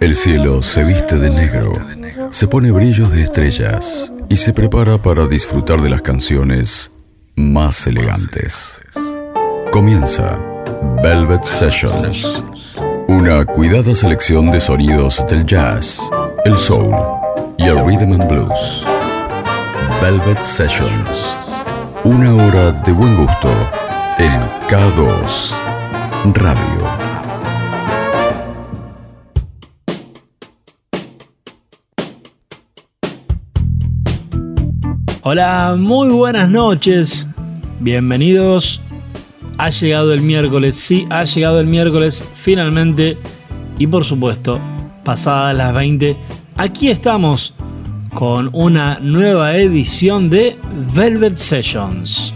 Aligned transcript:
El 0.00 0.14
cielo 0.14 0.62
se 0.62 0.84
viste 0.84 1.18
de 1.18 1.30
negro, 1.30 1.72
se 2.30 2.46
pone 2.46 2.70
brillos 2.70 3.10
de 3.10 3.24
estrellas 3.24 4.12
y 4.28 4.36
se 4.36 4.52
prepara 4.52 4.98
para 4.98 5.26
disfrutar 5.26 5.80
de 5.82 5.90
las 5.90 6.02
canciones 6.02 6.92
más 7.34 7.86
elegantes. 7.88 8.80
Comienza 9.72 10.38
Velvet 11.02 11.42
Sessions, 11.42 12.44
una 13.08 13.44
cuidada 13.44 13.92
selección 13.94 14.52
de 14.52 14.60
sonidos 14.60 15.24
del 15.28 15.44
jazz, 15.44 16.00
el 16.44 16.56
soul 16.56 16.94
y 17.56 17.64
el 17.64 17.84
rhythm 17.84 18.12
and 18.12 18.28
blues. 18.28 18.84
Velvet 20.00 20.40
Sessions, 20.40 21.36
una 22.04 22.34
hora 22.34 22.70
de 22.70 22.92
buen 22.92 23.16
gusto 23.16 23.50
en 24.18 24.40
K2 24.68 25.54
Radio. 26.34 27.07
Hola, 35.30 35.76
muy 35.78 36.08
buenas 36.08 36.48
noches. 36.48 37.28
Bienvenidos. 37.80 38.80
Ha 39.58 39.68
llegado 39.68 40.14
el 40.14 40.22
miércoles, 40.22 40.74
sí, 40.74 41.06
ha 41.10 41.24
llegado 41.24 41.60
el 41.60 41.66
miércoles 41.66 42.24
finalmente. 42.34 43.18
Y 43.78 43.88
por 43.88 44.06
supuesto, 44.06 44.58
pasadas 45.04 45.54
las 45.54 45.74
20, 45.74 46.16
aquí 46.56 46.88
estamos 46.88 47.52
con 48.14 48.48
una 48.54 49.00
nueva 49.02 49.54
edición 49.58 50.30
de 50.30 50.56
Velvet 50.94 51.36
Sessions. 51.36 52.32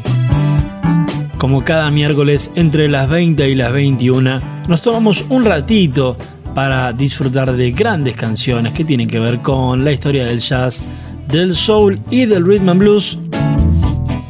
Como 1.39 1.65
cada 1.65 1.91
miércoles 1.91 2.51
entre 2.57 2.91
las 2.91 3.09
20 3.09 3.49
y 3.49 3.55
las 3.55 3.73
21, 3.73 4.43
nos 4.69 4.83
tomamos 4.83 5.25
un 5.31 5.47
ratito 5.47 6.19
para 6.55 6.93
disfrutar 6.93 7.53
de 7.55 7.71
grandes 7.71 8.17
canciones 8.17 8.75
que 8.75 8.85
tienen 8.85 9.09
que 9.09 9.19
ver 9.19 9.41
con 9.41 9.83
la 9.83 9.93
historia 9.93 10.27
del 10.27 10.41
jazz 10.41 10.85
del 11.33 11.57
soul 11.57 11.99
y 12.11 12.27
del 12.27 12.45
rhythm 12.45 12.69
and 12.69 12.79
blues, 12.79 13.19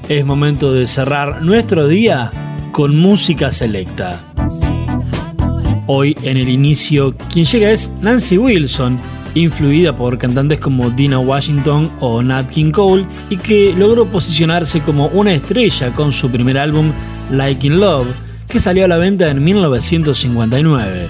es 0.09 0.25
momento 0.25 0.73
de 0.73 0.87
cerrar 0.87 1.43
nuestro 1.43 1.89
día 1.89 2.31
con 2.71 2.97
música 2.97 3.51
selecta. 3.51 4.21
Hoy 5.89 6.17
en 6.23 6.37
el 6.37 6.49
inicio, 6.49 7.17
quien 7.33 7.45
llega 7.45 7.73
es 7.73 7.91
Nancy 8.03 8.39
Wilson, 8.39 9.01
influida 9.35 9.93
por 9.93 10.17
cantantes 10.17 10.61
como 10.61 10.91
Dina 10.91 11.19
Washington 11.19 11.91
o 11.99 12.23
Nat 12.23 12.49
King 12.49 12.71
Cole 12.71 13.05
y 13.31 13.37
que 13.37 13.75
logró 13.77 14.07
posicionarse 14.07 14.81
como 14.81 15.09
una 15.09 15.35
estrella 15.35 15.93
con 15.93 16.13
su 16.13 16.31
primer 16.31 16.57
álbum 16.57 16.93
Like 17.33 17.67
in 17.67 17.81
Love, 17.81 18.07
que 18.47 18.61
salió 18.61 18.85
a 18.85 18.89
la 18.89 18.99
venta 18.99 19.29
en 19.29 19.43
1959. 19.43 21.09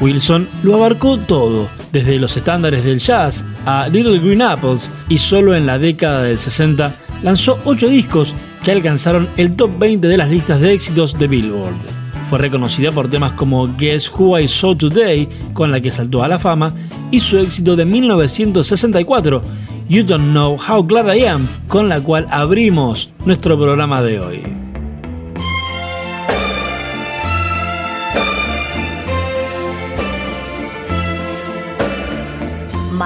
Wilson 0.00 0.46
lo 0.62 0.76
abarcó 0.76 1.18
todo, 1.18 1.68
desde 1.96 2.18
los 2.18 2.36
estándares 2.36 2.84
del 2.84 2.98
jazz 2.98 3.42
a 3.64 3.88
Little 3.88 4.18
Green 4.18 4.42
Apples, 4.42 4.90
y 5.08 5.16
solo 5.16 5.54
en 5.54 5.64
la 5.64 5.78
década 5.78 6.24
del 6.24 6.36
60 6.36 6.94
lanzó 7.22 7.58
8 7.64 7.88
discos 7.88 8.34
que 8.62 8.70
alcanzaron 8.70 9.26
el 9.38 9.56
top 9.56 9.78
20 9.78 10.06
de 10.06 10.18
las 10.18 10.28
listas 10.28 10.60
de 10.60 10.74
éxitos 10.74 11.18
de 11.18 11.26
Billboard. 11.26 11.74
Fue 12.28 12.38
reconocida 12.38 12.92
por 12.92 13.08
temas 13.08 13.32
como 13.32 13.74
Guess 13.78 14.12
Who 14.12 14.38
I 14.38 14.46
Saw 14.46 14.74
Today, 14.74 15.26
con 15.54 15.72
la 15.72 15.80
que 15.80 15.90
saltó 15.90 16.22
a 16.22 16.28
la 16.28 16.38
fama, 16.38 16.74
y 17.10 17.20
su 17.20 17.38
éxito 17.38 17.76
de 17.76 17.86
1964, 17.86 19.40
You 19.88 20.04
Don't 20.04 20.32
Know 20.32 20.58
How 20.68 20.82
Glad 20.84 21.14
I 21.14 21.24
Am, 21.24 21.48
con 21.66 21.88
la 21.88 22.00
cual 22.00 22.26
abrimos 22.30 23.08
nuestro 23.24 23.56
programa 23.56 24.02
de 24.02 24.20
hoy. 24.20 24.65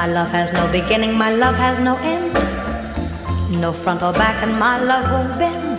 My 0.00 0.06
love 0.06 0.30
has 0.30 0.50
no 0.50 0.66
beginning, 0.72 1.14
my 1.14 1.30
love 1.30 1.56
has 1.56 1.78
no 1.78 1.98
end. 1.98 2.32
No 3.60 3.70
front 3.70 4.02
or 4.02 4.14
back, 4.14 4.42
and 4.42 4.58
my 4.58 4.78
love 4.82 5.04
won't 5.12 5.38
bend. 5.38 5.78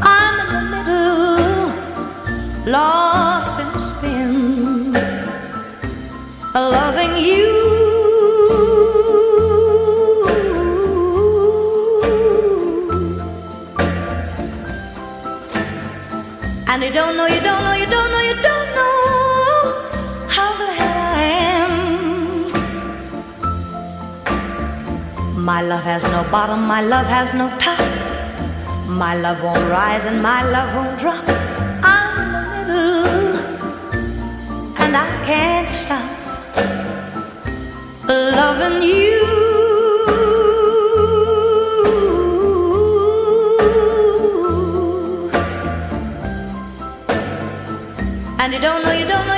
I'm 0.00 0.38
in 0.40 0.46
the 0.54 0.62
middle, 0.70 1.74
lost 2.70 3.58
in 3.58 3.66
a 3.66 3.78
spin, 3.88 4.92
loving 6.54 7.16
you. 7.16 7.50
And 16.68 16.82
you 16.84 16.92
don't 16.92 17.16
know, 17.16 17.26
you 17.26 17.40
don't 17.40 17.64
know, 17.64 17.72
you 17.72 17.86
don't 17.86 18.10
know, 18.12 18.15
My 25.46 25.62
love 25.62 25.84
has 25.84 26.02
no 26.02 26.24
bottom, 26.32 26.66
my 26.66 26.80
love 26.80 27.06
has 27.06 27.32
no 27.32 27.48
top. 27.60 27.78
My 28.88 29.14
love 29.14 29.40
won't 29.44 29.64
rise 29.70 30.04
and 30.04 30.20
my 30.20 30.42
love 30.42 30.74
won't 30.74 30.98
drop. 30.98 31.24
I'm 31.84 32.18
in 32.18 32.66
the 32.66 32.82
middle, 33.04 33.36
and 34.82 34.96
I 34.96 35.06
can't 35.24 35.70
stop 35.70 36.02
loving 38.08 38.82
you. 38.82 39.22
And 48.40 48.52
you 48.52 48.60
don't 48.60 48.82
know, 48.84 48.92
you 49.00 49.06
don't 49.06 49.26
know, 49.28 49.35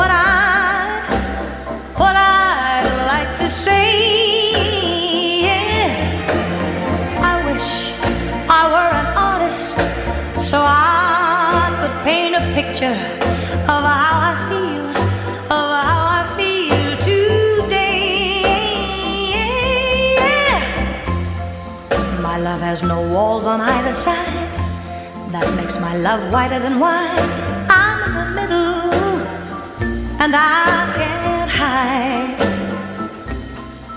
what 0.00 0.10
I 0.10 1.04
what 2.00 2.16
I'd 2.16 2.88
like 3.12 3.32
to 3.42 3.48
say. 3.64 3.88
Yeah. 5.48 5.88
I 7.32 7.34
wish 7.48 7.70
I 8.60 8.62
were 8.74 8.92
an 9.02 9.08
artist 9.28 9.76
so 10.50 10.58
I 10.62 11.68
could 11.78 11.96
paint 12.06 12.34
a 12.42 12.44
picture 12.58 12.98
of 13.74 13.82
how 13.98 14.16
I 14.30 14.34
feel, 14.48 14.86
of 15.58 15.66
how 15.88 16.02
I 16.18 16.22
feel 16.38 16.88
today. 17.10 18.40
Yeah. 20.16 20.60
My 22.28 22.36
love 22.48 22.62
has 22.70 22.80
no 22.82 22.98
walls 23.14 23.44
on 23.44 23.60
either 23.60 23.92
side. 23.92 24.54
That 25.34 25.46
makes 25.58 25.76
my 25.78 25.94
love 26.08 26.20
whiter 26.32 26.58
than 26.58 26.80
wine. 26.80 27.49
And 30.22 30.36
I 30.36 30.92
can't 30.98 31.50
hide 31.50 32.38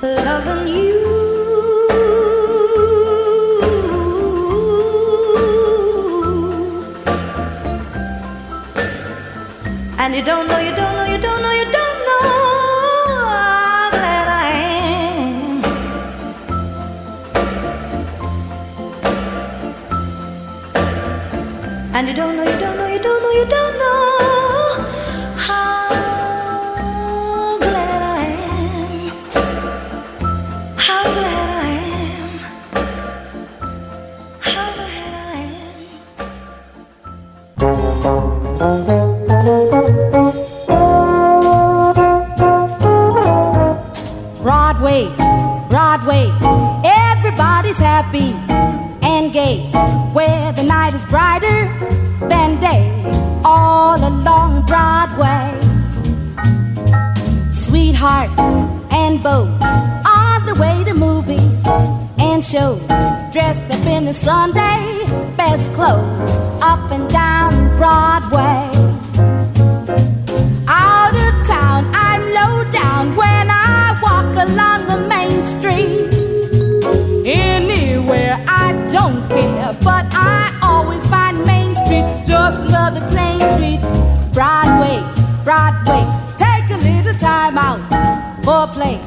loving 0.02 0.68
you. 0.74 1.02
And 10.00 10.16
you 10.16 10.24
don't 10.24 10.48
know, 10.48 10.60
you 10.60 10.72
don't 10.72 10.94
know, 10.98 11.06
you 11.14 11.18
don't 11.18 11.42
know, 11.42 11.52
you 11.52 11.66
don't 11.78 12.00
know 12.08 12.22
how 13.34 13.90
glad 13.92 14.28
I 14.30 14.48
am. 14.56 15.64
And 21.96 22.08
you 22.08 22.14
don't 22.16 22.36
know, 22.38 22.44
you 22.44 22.60
don't 22.64 22.78
know, 22.78 22.88
you 22.88 23.00
don't 23.00 23.22
know, 23.24 23.32
you 23.32 23.46
don't 23.46 23.63
shows, 62.44 62.82
dressed 63.32 63.64
up 63.64 63.86
in 63.86 64.06
the 64.06 64.14
Sunday 64.14 65.04
best 65.38 65.72
clothes, 65.74 66.38
up 66.62 66.92
and 66.92 67.10
down 67.10 67.52
Broadway. 67.78 68.70
Out 70.68 71.16
of 71.26 71.48
town, 71.48 71.90
I'm 71.94 72.22
low 72.40 72.70
down 72.70 73.16
when 73.16 73.48
I 73.50 73.98
walk 74.02 74.36
along 74.48 74.80
the 74.92 75.08
main 75.08 75.42
street. 75.44 76.10
Anywhere, 77.26 78.36
I 78.48 78.74
don't 78.92 79.28
care, 79.30 79.74
but 79.82 80.06
I 80.12 80.58
always 80.62 81.06
find 81.06 81.46
Main 81.46 81.76
Street 81.76 82.06
just 82.28 82.68
another 82.68 83.02
plain 83.12 83.40
street. 83.54 83.82
Broadway, 84.34 85.00
Broadway, 85.46 86.04
take 86.38 86.70
a 86.72 86.80
little 86.90 87.18
time 87.18 87.58
out 87.58 87.82
for 88.44 88.68
play 88.68 88.98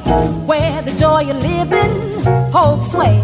where 0.47 0.81
the 0.83 0.93
joy 0.93 1.29
of 1.29 1.37
living 1.43 2.36
holds 2.67 2.91
sway 2.91 3.17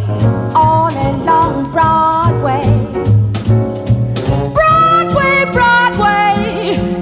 all 0.55 0.93
along 1.11 1.71
Broadway. 1.73 2.67
Broadway, 4.59 5.37
Broadway, 5.57 6.35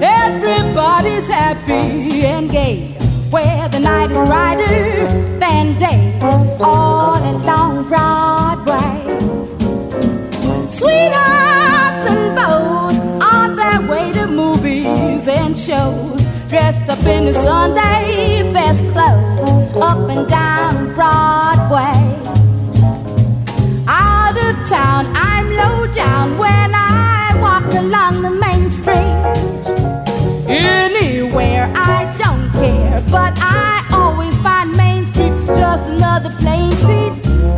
everybody's 0.02 1.28
happy 1.28 2.24
and 2.34 2.50
gay, 2.50 2.78
where 3.34 3.68
the 3.68 3.80
night 3.80 4.10
is 4.10 4.22
brighter 4.30 4.78
than 5.42 5.64
day 5.86 6.18
all 6.60 7.20
along 7.34 7.72
Broadway. 7.90 8.94
Sweethearts 10.78 12.04
and 12.12 12.24
beaux 12.38 13.26
on 13.36 13.48
their 13.60 13.80
way 13.90 14.06
to 14.18 14.26
movies 14.26 15.28
and 15.28 15.58
shows 15.58 16.20
dressed 16.48 16.86
up 16.94 17.04
in 17.04 17.26
the 17.26 17.34
Sunday 17.34 18.50
best 18.52 18.84
clothes, 18.92 19.76
up 19.76 20.08
and 20.14 20.26
down 20.28 20.69
Town, 24.80 25.04
I'm 25.14 25.46
low 25.62 25.86
down 25.92 26.38
when 26.38 26.70
I 26.74 27.36
walk 27.44 27.68
along 27.84 28.22
the 28.22 28.30
main 28.30 28.70
street. 28.70 29.14
Anywhere, 30.48 31.70
I 31.74 31.98
don't 32.16 32.48
care, 32.60 33.02
but 33.10 33.32
I 33.42 33.84
always 33.92 34.34
find 34.38 34.74
Main 34.74 35.04
Street 35.04 35.34
just 35.48 35.84
another 35.94 36.30
plain 36.40 36.72
street. 36.72 37.12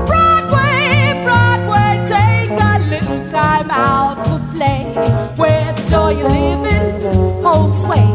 Broadway, 0.09 1.23
Broadway, 1.27 1.91
take 2.15 2.51
a 2.73 2.75
little 2.93 3.23
time 3.31 3.71
out 3.71 4.17
for 4.27 4.41
play, 4.55 4.83
where 5.37 5.73
the 5.77 5.83
joy 5.93 6.15
of 6.25 6.33
living 6.33 7.43
holds 7.45 7.83
sway. 7.83 8.09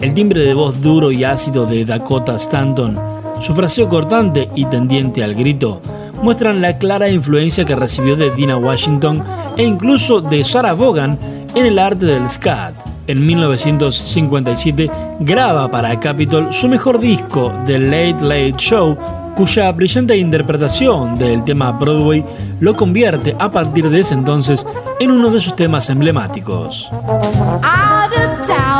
El 0.00 0.14
timbre 0.14 0.40
de 0.40 0.54
voz 0.54 0.80
duro 0.82 1.12
y 1.12 1.22
ácido 1.24 1.64
de 1.64 1.84
Dakota 1.84 2.34
Stanton, 2.38 2.98
su 3.40 3.54
fraseo 3.54 3.88
cortante 3.88 4.48
y 4.54 4.64
tendiente 4.66 5.22
al 5.22 5.34
grito, 5.34 5.80
muestran 6.22 6.62
la 6.62 6.78
clara 6.78 7.08
influencia 7.08 7.64
que 7.64 7.76
recibió 7.76 8.16
de 8.16 8.30
Dina 8.30 8.56
Washington 8.56 9.22
e 9.56 9.62
incluso 9.62 10.20
de 10.20 10.42
Sarah 10.44 10.74
Vaughan 10.74 11.18
en 11.54 11.66
el 11.66 11.78
arte 11.78 12.06
del 12.06 12.28
scat. 12.28 12.74
En 13.06 13.26
1957 13.26 14.90
graba 15.20 15.70
para 15.70 16.00
Capitol 16.00 16.52
su 16.52 16.68
mejor 16.68 16.98
disco, 16.98 17.52
The 17.66 17.78
Late 17.78 18.24
Late 18.24 18.54
Show, 18.56 18.96
cuya 19.36 19.70
brillante 19.72 20.16
interpretación 20.16 21.18
del 21.18 21.44
tema 21.44 21.72
Broadway 21.72 22.24
lo 22.60 22.74
convierte 22.74 23.36
a 23.38 23.50
partir 23.50 23.90
de 23.90 24.00
ese 24.00 24.14
entonces 24.14 24.66
en 25.00 25.10
uno 25.10 25.30
de 25.30 25.40
sus 25.40 25.54
temas 25.54 25.90
emblemáticos. 25.90 26.90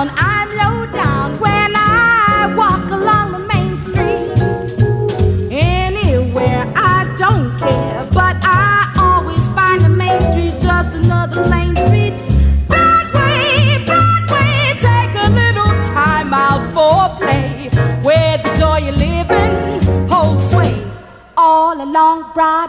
along 0.04 0.33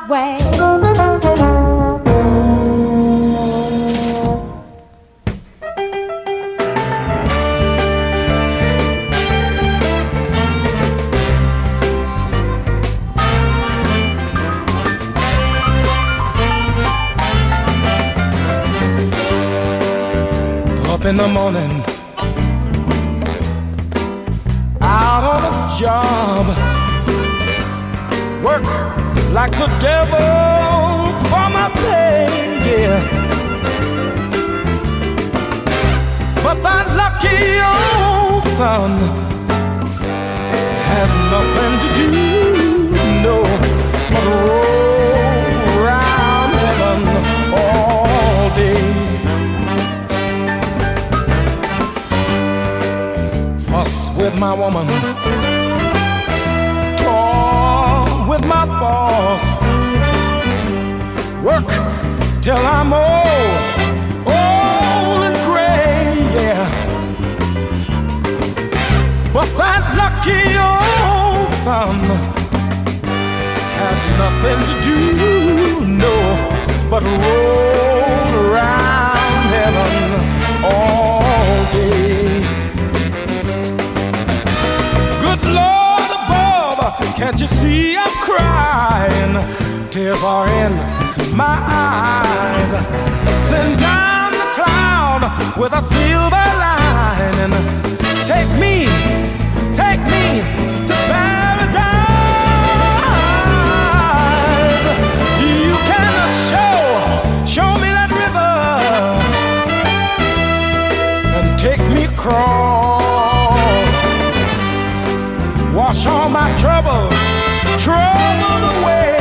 Broadway. 0.07 0.37
Up 20.87 21.05
in 21.05 21.17
the 21.17 21.27
morning, 21.27 21.83
out 24.81 25.23
on 25.23 25.43
a 25.43 25.79
job, 25.79 26.45
work 28.43 28.84
like 29.35 29.51
the 29.51 29.67
devil 29.79 31.11
for 31.29 31.47
my 31.57 31.67
pain, 31.83 32.49
yeah. 32.65 32.99
But 36.41 36.57
that 36.63 36.85
lucky 37.01 37.41
old 37.73 38.45
sun 38.57 38.91
has 40.91 41.09
nothing 41.33 41.73
to 41.83 41.89
do, 41.99 42.09
no, 43.25 43.35
but 44.13 44.25
roll 44.25 45.51
around 45.75 46.51
heaven 46.63 46.99
all 47.59 48.47
day. 48.61 48.83
Fuss 53.69 53.95
with 54.17 54.35
my 54.39 54.53
woman 54.53 54.87
with 58.35 58.45
my 58.47 58.65
boss. 58.65 59.45
Work 61.43 61.67
till 62.41 62.57
I'm 62.57 62.91
old, 62.91 63.61
old 64.27 65.21
and 65.27 65.37
gray, 65.47 66.15
yeah. 66.35 66.65
But 69.31 69.49
that 69.61 69.83
lucky 70.01 70.43
old 70.69 71.49
sun 71.65 71.95
has 73.81 73.99
nothing 74.23 74.59
to 74.69 74.75
do, 74.89 74.99
no, 75.85 76.15
but 76.89 77.03
roll 77.03 78.29
around 78.43 79.43
heaven 79.55 80.65
all 80.65 81.24
can't 87.17 87.39
you 87.39 87.47
see? 87.47 87.97
I'm 87.97 88.11
crying, 88.21 89.89
tears 89.89 90.21
are 90.23 90.47
in 90.47 90.73
my 91.35 91.57
eyes. 91.67 92.71
Send 93.47 93.79
down 93.79 94.31
the 94.31 94.47
cloud 94.55 95.21
with 95.57 95.73
a 95.73 95.81
silver 95.83 96.47
lining. 96.63 97.53
Take 98.25 98.49
me, 98.59 98.87
take 99.75 100.01
me 100.13 100.41
to 100.87 100.95
paradise. 101.11 102.05
You 105.41 105.75
can 105.89 106.13
show, 106.49 106.75
show 107.45 107.71
me 107.79 107.89
that 107.97 108.11
river 108.11 108.53
and 111.37 111.59
take 111.59 111.83
me 111.93 112.05
across. 112.05 113.34
Wash 115.85 116.07
all 116.07 116.29
my 116.29 116.49
troubles 116.57 117.13
troubled 117.77 118.63
away, 118.73 119.13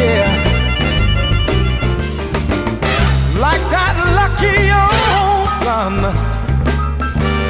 yeah. 0.00 0.30
Like 3.38 3.60
that 3.68 3.96
lucky 4.16 4.58
old 4.72 5.50
sun, 5.62 5.94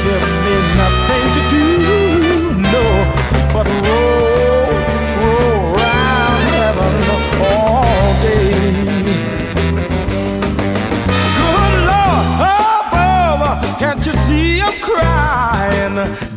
give 0.02 0.26
me 0.44 0.56
nothing 0.82 1.24
to 1.36 1.42
do, 1.54 1.66
no, 2.74 2.86
but 3.54 3.66
roll, 3.86 4.18
roll 4.26 4.37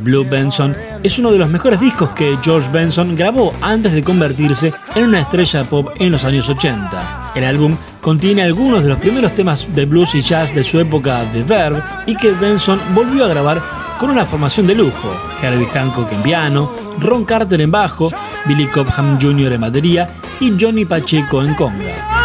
Blue 0.04 0.28
Benson 0.30 0.76
es 1.04 1.20
uno 1.20 1.32
de 1.32 1.38
los 1.38 1.50
mejores 1.50 1.80
discos 1.80 2.12
que 2.12 2.38
George 2.42 2.70
Benson 2.72 3.16
grabó 3.16 3.54
antes 3.62 3.92
de 3.94 4.04
convertirse 4.04 4.74
en 4.96 5.06
una 5.06 5.22
estrella 5.22 5.64
pop 5.64 5.90
en 6.00 6.12
los 6.12 6.24
años 6.24 6.50
80. 6.50 7.32
El 7.36 7.44
álbum 7.44 7.76
contiene 8.02 8.44
algunos 8.44 8.84
de 8.84 8.90
los 8.90 9.00
primeros 9.00 9.34
temas 9.34 9.68
de 9.74 9.86
blues 9.86 10.16
y 10.16 10.22
jazz 10.22 10.54
de 10.54 10.64
su 10.64 10.80
época 10.80 11.24
de 11.34 11.44
Verve 11.44 11.82
y 12.06 12.16
que 12.16 12.32
Benson 12.32 12.80
volvió 12.94 13.26
a 13.26 13.30
grabar 13.30 13.62
con 14.00 14.10
una 14.10 14.26
formación 14.26 14.66
de 14.68 14.76
lujo, 14.76 15.16
Herbie 15.42 15.68
Hancock 15.68 16.12
en 16.12 16.24
piano, 16.24 16.72
Ron 17.00 17.24
Carter 17.24 17.62
en 17.62 17.72
bajo, 17.72 18.10
Billy 18.46 18.68
Cobham 18.68 19.20
Jr. 19.22 19.54
en 19.54 19.62
batería 19.62 20.10
y 20.40 20.54
Johnny 20.60 20.86
Pacheco 20.86 21.44
en 21.44 21.54
conga. 21.54 22.21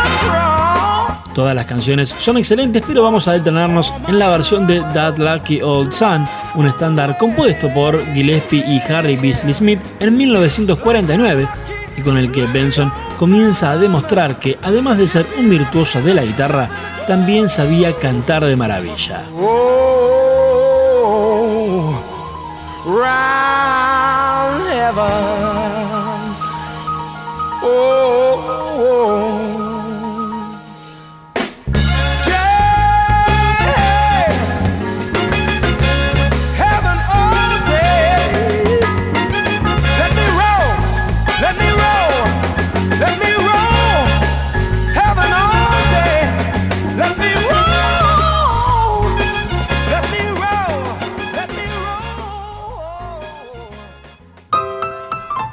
Todas 1.37 1.55
las 1.55 1.67
canciones 1.67 2.17
son 2.19 2.39
excelentes, 2.39 2.83
pero 2.87 3.03
vamos 3.03 3.29
a 3.29 3.33
detenernos 3.33 3.93
en 4.09 4.19
la 4.19 4.31
versión 4.31 4.67
de 4.67 4.81
That 4.95 5.19
Lucky 5.19 5.61
Old 5.61 5.93
Son, 5.93 6.27
un 6.55 6.67
estándar 6.67 7.19
compuesto 7.19 7.69
por 7.75 8.03
Gillespie 8.15 8.65
y 8.67 8.81
Harry 8.91 9.17
Beasley 9.17 9.53
Smith 9.53 9.79
en 10.01 10.17
1949 10.17 11.47
y 11.95 12.01
con 12.01 12.17
el 12.17 12.33
que 12.33 12.47
Benson 12.47 12.91
comienza 13.19 13.73
a 13.73 13.77
demostrar 13.77 14.39
que, 14.39 14.59
además 14.63 14.97
de 14.97 15.09
ser 15.09 15.27
un 15.39 15.51
virtuoso 15.51 16.01
de 16.01 16.15
la 16.15 16.25
guitarra, 16.25 16.71
también 17.07 17.51
sabía 17.51 17.93
cantar 17.99 18.47
de 18.47 18.57
maravilla. 18.57 19.25
Oh, 19.39 19.63
round 22.87 24.71
heaven. 24.71 25.46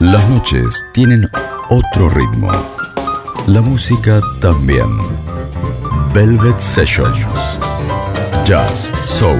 Las 0.03 0.27
noches 0.27 0.85
tienen 0.91 1.29
otro 1.69 2.09
ritmo. 2.09 2.51
La 3.47 3.61
música 3.61 4.19
también. 4.41 4.89
Velvet 6.13 6.59
Sessions. 6.59 7.25
Jazz, 8.45 8.91
Soul, 9.05 9.39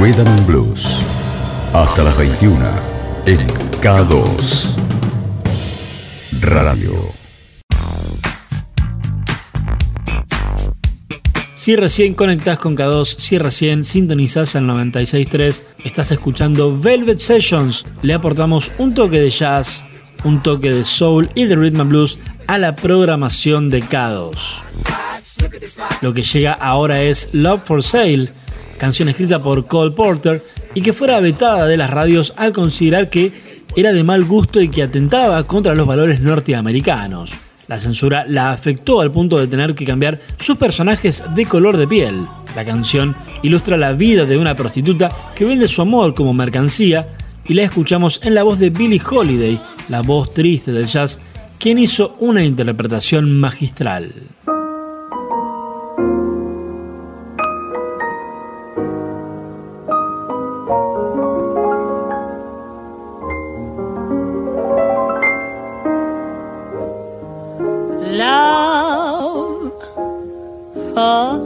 Rhythm 0.00 0.26
and 0.26 0.46
Blues. 0.46 0.86
Hasta 1.74 2.02
las 2.02 2.16
21 2.16 2.64
en 3.26 3.46
K2. 3.82 4.74
Radio. 6.40 7.13
Si 11.64 11.76
recién 11.76 12.12
conectás 12.12 12.58
con 12.58 12.76
K2, 12.76 13.06
si 13.06 13.38
recién 13.38 13.84
sintonizás 13.84 14.54
el 14.54 14.64
96.3, 14.64 15.62
estás 15.82 16.10
escuchando 16.10 16.78
Velvet 16.78 17.18
Sessions. 17.18 17.86
Le 18.02 18.12
aportamos 18.12 18.70
un 18.76 18.92
toque 18.92 19.18
de 19.18 19.30
jazz, 19.30 19.82
un 20.24 20.42
toque 20.42 20.70
de 20.70 20.84
soul 20.84 21.30
y 21.34 21.46
de 21.46 21.56
rhythm 21.56 21.80
and 21.80 21.88
blues 21.88 22.18
a 22.48 22.58
la 22.58 22.76
programación 22.76 23.70
de 23.70 23.82
K2. 23.82 24.36
Lo 26.02 26.12
que 26.12 26.22
llega 26.22 26.52
ahora 26.52 27.00
es 27.00 27.30
Love 27.32 27.62
for 27.64 27.82
Sale, 27.82 28.28
canción 28.76 29.08
escrita 29.08 29.42
por 29.42 29.64
Cole 29.64 29.92
Porter 29.92 30.42
y 30.74 30.82
que 30.82 30.92
fuera 30.92 31.18
vetada 31.20 31.66
de 31.66 31.78
las 31.78 31.88
radios 31.88 32.34
al 32.36 32.52
considerar 32.52 33.08
que 33.08 33.32
era 33.74 33.94
de 33.94 34.04
mal 34.04 34.26
gusto 34.26 34.60
y 34.60 34.68
que 34.68 34.82
atentaba 34.82 35.42
contra 35.44 35.74
los 35.74 35.86
valores 35.86 36.20
norteamericanos. 36.20 37.32
La 37.68 37.78
censura 37.78 38.24
la 38.28 38.52
afectó 38.52 39.00
al 39.00 39.10
punto 39.10 39.38
de 39.38 39.46
tener 39.46 39.74
que 39.74 39.86
cambiar 39.86 40.20
sus 40.38 40.56
personajes 40.56 41.22
de 41.34 41.46
color 41.46 41.76
de 41.76 41.88
piel. 41.88 42.26
La 42.54 42.64
canción 42.64 43.16
ilustra 43.42 43.76
la 43.76 43.92
vida 43.92 44.24
de 44.26 44.36
una 44.36 44.54
prostituta 44.54 45.10
que 45.34 45.44
vende 45.44 45.68
su 45.68 45.82
amor 45.82 46.14
como 46.14 46.34
mercancía 46.34 47.08
y 47.46 47.54
la 47.54 47.62
escuchamos 47.62 48.20
en 48.22 48.34
la 48.34 48.42
voz 48.42 48.58
de 48.58 48.70
Billie 48.70 49.00
Holiday, 49.04 49.58
la 49.88 50.02
voz 50.02 50.32
triste 50.32 50.72
del 50.72 50.86
jazz, 50.86 51.20
quien 51.58 51.78
hizo 51.78 52.14
una 52.20 52.44
interpretación 52.44 53.38
magistral. 53.38 54.12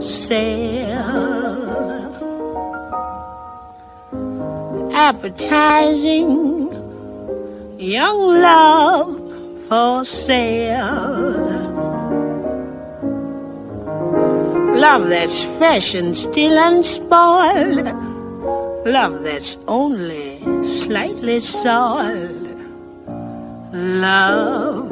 Sale. 0.01 1.59
Appetizing 4.93 6.69
young 7.79 8.27
love 8.41 9.19
for 9.67 10.03
sale. 10.03 11.59
Love 14.75 15.09
that's 15.09 15.41
fresh 15.57 15.93
and 15.93 16.15
still 16.15 16.57
unspoiled. 16.57 17.85
Love 18.85 19.23
that's 19.23 19.57
only 19.67 20.39
slightly 20.63 21.39
soiled. 21.39 22.47
Love 23.73 24.89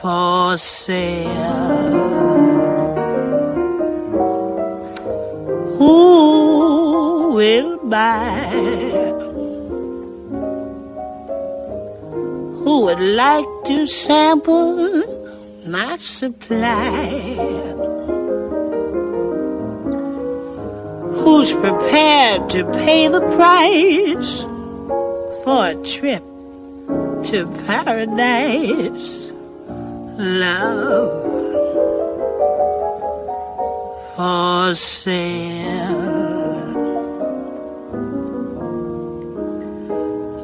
for 0.00 0.56
sale. 0.56 2.31
Who 5.82 7.32
will 7.34 7.76
buy? 7.88 8.46
Who 12.62 12.74
would 12.84 13.00
like 13.00 13.50
to 13.64 13.86
sample 13.88 15.02
my 15.66 15.96
supply? 15.96 17.08
Who's 21.18 21.52
prepared 21.52 22.48
to 22.50 22.64
pay 22.84 23.08
the 23.08 23.22
price 23.34 24.42
for 25.42 25.66
a 25.70 25.76
trip 25.82 26.22
to 27.30 27.38
paradise? 27.66 29.32
love 30.18 31.21
for 34.16 34.74
sale. 34.74 36.32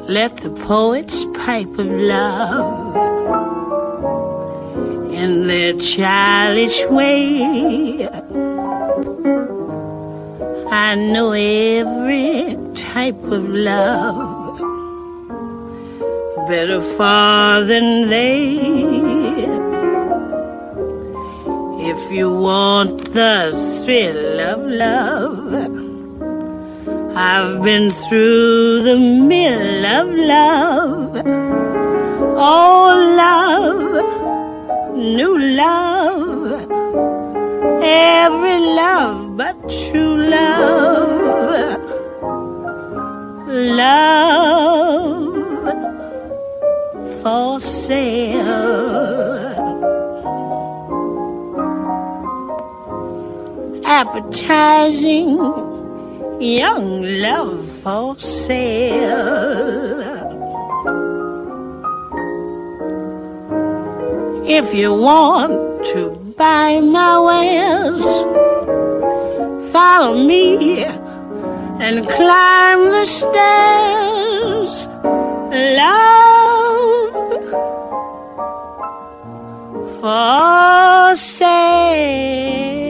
Let 0.07 0.37
the 0.37 0.49
poets 0.49 1.23
pipe 1.45 1.77
of 1.77 1.87
love 1.87 2.95
in 5.11 5.47
their 5.47 5.73
childish 5.77 6.83
way. 6.87 8.07
I 10.71 10.95
know 10.95 11.31
every 11.33 12.57
type 12.75 13.23
of 13.25 13.47
love 13.49 14.57
better 16.47 16.81
far 16.81 17.63
than 17.63 18.09
they. 18.09 18.98
If 21.91 22.11
you 22.11 22.29
want 22.29 23.13
the 23.15 23.51
thrill 23.83 24.39
of 24.51 24.59
love, 24.85 25.53
I've 27.17 27.63
been 27.63 27.89
through 27.89 28.83
the 28.83 28.95
mill 28.95 29.85
of 29.99 30.07
love. 30.13 31.17
Oh, 32.37 32.87
love, 33.23 34.05
new 34.95 35.35
love, 35.63 36.69
every 37.81 38.59
love 38.81 39.35
but 39.35 39.55
true 39.67 40.17
love. 40.37 41.81
Love 43.81 44.03
for 47.23 47.59
sale. 47.59 48.28
Appetizing 53.99 55.35
young 56.39 57.03
love 57.25 57.67
for 57.81 58.15
sale. 58.17 59.27
If 64.47 64.73
you 64.73 64.93
want 64.93 65.85
to 65.91 66.01
buy 66.37 66.79
my 66.79 67.19
wares, 67.27 68.07
follow 69.73 70.15
me 70.31 70.85
and 71.85 72.07
climb 72.07 72.81
the 72.95 73.05
stairs. 73.19 74.71
Love 75.81 77.09
for 79.99 81.15
sale. 81.17 82.88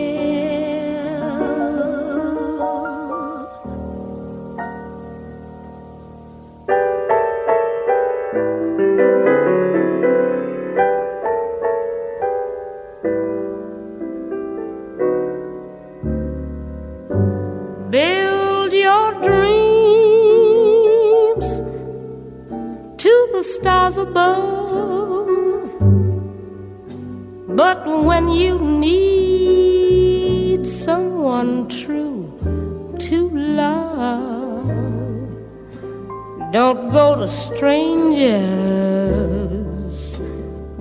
The 23.39 23.43
stars 23.43 23.97
above. 23.97 25.69
But 27.47 27.87
when 27.87 28.27
you 28.27 28.59
need 28.59 30.67
someone 30.67 31.69
true 31.69 32.35
to 33.07 33.29
love, 33.29 34.49
Don't 36.51 36.89
go 36.89 37.15
to 37.21 37.27
strangers, 37.27 38.33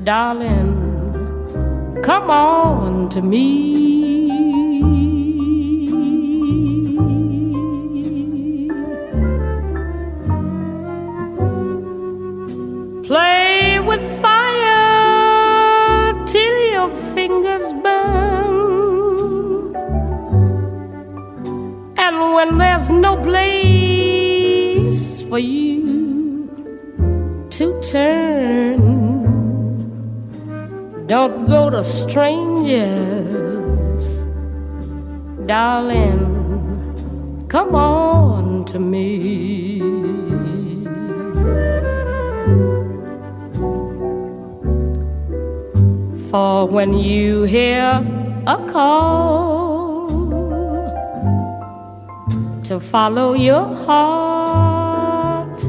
darling. 0.03 0.73
Come 2.03 2.31
on 2.31 3.11
to 3.11 3.21
me. 3.21 3.98
When 22.38 22.54
there's 22.57 22.88
no 22.88 23.16
place 23.16 25.02
for 25.23 25.40
you 25.40 26.47
to 27.50 27.80
turn, 27.83 28.78
don't 31.09 31.49
go 31.49 31.68
to 31.68 31.83
strangers, 31.83 32.85
darling. 35.47 36.37
Come 37.49 37.75
on 37.75 38.64
to 38.66 38.78
me. 38.78 39.80
For 46.30 46.68
when 46.68 46.92
you 46.95 47.42
hear 47.42 48.00
a 48.47 48.57
call 48.68 49.67
to 52.68 52.78
follow 52.78 53.32
your 53.32 53.64
heart, 53.87 55.62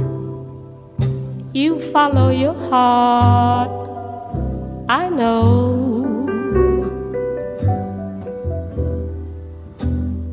you 1.53 1.79
follow 1.79 2.29
your 2.29 2.53
heart. 2.69 3.71
I 4.89 5.07
know. 5.07 6.27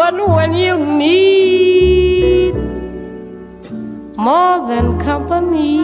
But 0.00 0.14
when 0.34 0.54
you 0.54 0.74
need 0.78 2.54
more 4.28 4.58
than 4.70 4.86
company, 5.10 5.74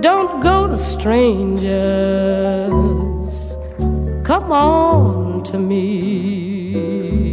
don't 0.00 0.40
go 0.40 0.56
to 0.72 0.78
strangers. 0.78 1.72
Come 4.30 4.50
on 4.50 5.42
to 5.50 5.58
me. 5.58 6.31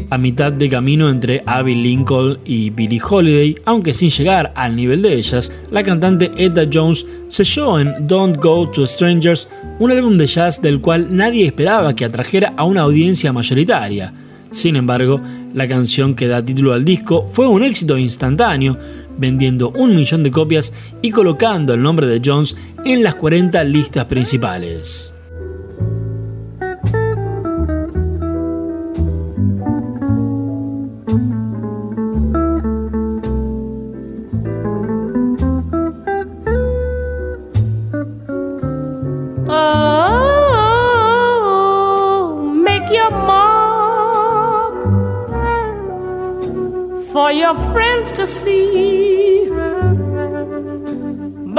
A 0.09 0.17
mitad 0.17 0.51
de 0.51 0.69
camino 0.69 1.09
entre 1.09 1.43
Abby 1.45 1.75
Lincoln 1.75 2.39
y 2.45 2.69
Billie 2.69 3.01
Holiday, 3.07 3.55
aunque 3.65 3.93
sin 3.93 4.09
llegar 4.09 4.51
al 4.55 4.75
nivel 4.75 5.01
de 5.01 5.13
ellas, 5.13 5.51
la 5.71 5.83
cantante 5.83 6.31
Etta 6.37 6.67
Jones 6.71 7.05
selló 7.27 7.79
en 7.79 7.93
Don't 8.05 8.37
Go 8.37 8.69
to 8.69 8.87
Strangers 8.87 9.47
un 9.79 9.91
álbum 9.91 10.17
de 10.17 10.27
jazz 10.27 10.61
del 10.61 10.81
cual 10.81 11.15
nadie 11.15 11.45
esperaba 11.45 11.95
que 11.95 12.05
atrajera 12.05 12.53
a 12.57 12.63
una 12.63 12.81
audiencia 12.81 13.31
mayoritaria. 13.31 14.13
Sin 14.49 14.75
embargo, 14.75 15.21
la 15.53 15.67
canción 15.67 16.15
que 16.15 16.27
da 16.27 16.43
título 16.43 16.73
al 16.73 16.83
disco 16.83 17.27
fue 17.31 17.47
un 17.47 17.61
éxito 17.61 17.97
instantáneo, 17.97 18.77
vendiendo 19.17 19.69
un 19.71 19.93
millón 19.93 20.23
de 20.23 20.31
copias 20.31 20.73
y 21.01 21.11
colocando 21.11 21.73
el 21.73 21.81
nombre 21.81 22.07
de 22.07 22.21
Jones 22.23 22.55
en 22.83 23.03
las 23.03 23.15
40 23.15 23.63
listas 23.65 24.05
principales. 24.05 25.13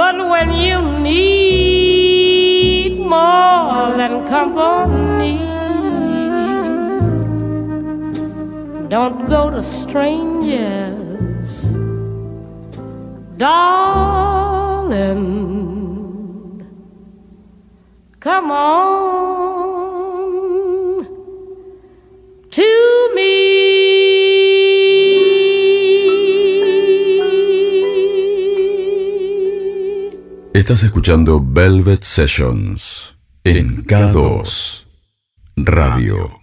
But 0.01 0.15
when 0.29 0.53
you 0.53 0.81
need 1.01 2.97
more 2.97 3.91
than 3.97 4.25
company, 4.25 5.37
don't 8.87 9.27
go 9.27 9.49
to 9.49 9.61
strangers, 9.61 11.49
darling. 13.35 14.21
Come 18.21 18.51
on 18.51 19.00
Estás 30.61 30.83
escuchando 30.83 31.43
Velvet 31.43 32.03
Sessions 32.03 33.17
en 33.43 33.83
K2 33.83 34.85
Radio. 35.55 36.40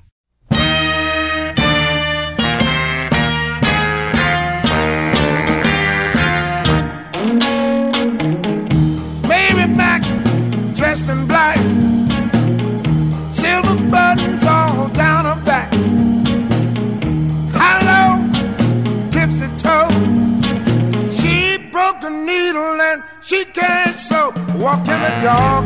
Dog, 25.20 25.64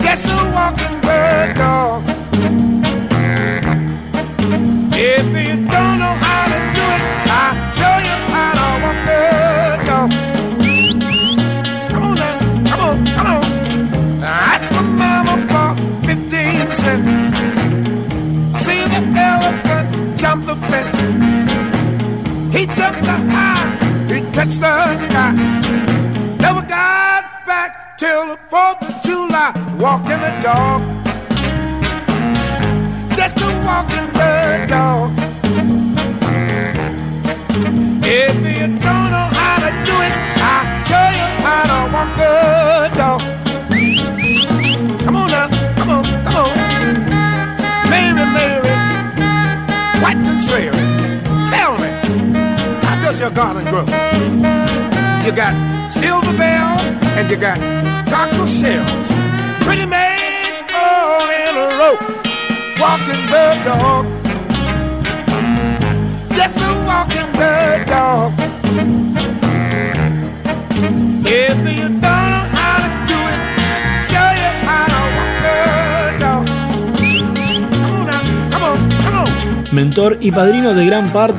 just 0.00 0.26
a 0.26 0.50
walking 0.54 1.00
bird 1.02 1.56
dog. 1.56 2.07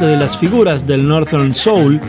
De 0.05 0.17
las 0.17 0.37
figuras 0.37 0.85
del 0.85 1.07
Northern 1.07 1.53
Soul, 1.53 1.99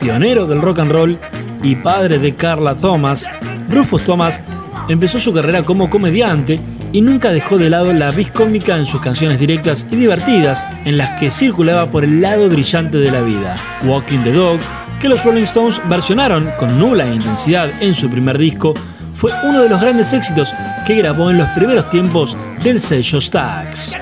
pionero 0.00 0.46
del 0.46 0.60
rock 0.60 0.80
and 0.80 0.92
roll 0.92 1.18
y 1.62 1.76
padre 1.76 2.18
de 2.18 2.34
Carla 2.34 2.74
Thomas, 2.74 3.28
Rufus 3.68 4.02
Thomas 4.02 4.42
empezó 4.88 5.18
su 5.18 5.32
carrera 5.32 5.64
como 5.64 5.90
comediante 5.90 6.60
y 6.92 7.00
nunca 7.00 7.30
dejó 7.30 7.58
de 7.58 7.70
lado 7.70 7.92
la 7.92 8.10
vis 8.10 8.30
cómica 8.30 8.76
en 8.76 8.86
sus 8.86 9.00
canciones 9.00 9.38
directas 9.38 9.86
y 9.90 9.96
divertidas, 9.96 10.64
en 10.84 10.96
las 10.96 11.18
que 11.18 11.30
circulaba 11.30 11.90
por 11.90 12.04
el 12.04 12.20
lado 12.20 12.48
brillante 12.48 12.98
de 12.98 13.10
la 13.10 13.20
vida. 13.22 13.56
Walking 13.84 14.20
the 14.20 14.32
Dog, 14.32 14.58
que 15.00 15.08
los 15.08 15.24
Rolling 15.24 15.44
Stones 15.44 15.80
versionaron 15.88 16.48
con 16.58 16.78
nula 16.78 17.06
intensidad 17.06 17.70
en 17.80 17.94
su 17.94 18.08
primer 18.08 18.38
disco, 18.38 18.74
fue 19.16 19.32
uno 19.44 19.62
de 19.62 19.68
los 19.68 19.80
grandes 19.80 20.12
éxitos 20.12 20.52
que 20.86 20.94
grabó 20.96 21.30
en 21.30 21.38
los 21.38 21.48
primeros 21.50 21.88
tiempos 21.90 22.36
del 22.62 22.80
sello 22.80 23.20
Stax. 23.20 23.96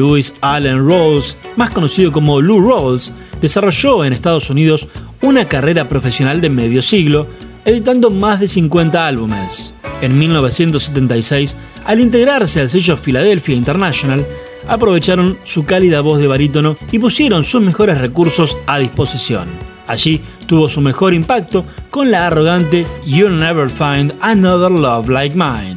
Louis 0.00 0.32
Allen 0.40 0.88
Rawls, 0.88 1.36
más 1.56 1.70
conocido 1.70 2.10
como 2.10 2.40
Lou 2.40 2.66
Rawls, 2.66 3.12
desarrolló 3.42 4.02
en 4.02 4.14
Estados 4.14 4.48
Unidos 4.48 4.88
una 5.20 5.46
carrera 5.46 5.88
profesional 5.88 6.40
de 6.40 6.48
medio 6.48 6.80
siglo, 6.80 7.26
editando 7.66 8.08
más 8.08 8.40
de 8.40 8.48
50 8.48 9.06
álbumes. 9.06 9.74
En 10.00 10.18
1976, 10.18 11.54
al 11.84 12.00
integrarse 12.00 12.62
al 12.62 12.70
sello 12.70 12.96
Philadelphia 12.96 13.54
International, 13.54 14.26
aprovecharon 14.66 15.36
su 15.44 15.66
cálida 15.66 16.00
voz 16.00 16.18
de 16.18 16.28
barítono 16.28 16.76
y 16.90 16.98
pusieron 16.98 17.44
sus 17.44 17.60
mejores 17.60 17.98
recursos 17.98 18.56
a 18.66 18.78
disposición. 18.78 19.48
Allí 19.86 20.22
tuvo 20.46 20.70
su 20.70 20.80
mejor 20.80 21.12
impacto 21.12 21.66
con 21.90 22.10
la 22.10 22.26
arrogante 22.26 22.86
You'll 23.04 23.38
Never 23.38 23.68
Find 23.68 24.14
Another 24.22 24.70
Love 24.70 25.10
Like 25.10 25.36
Mine. 25.36 25.76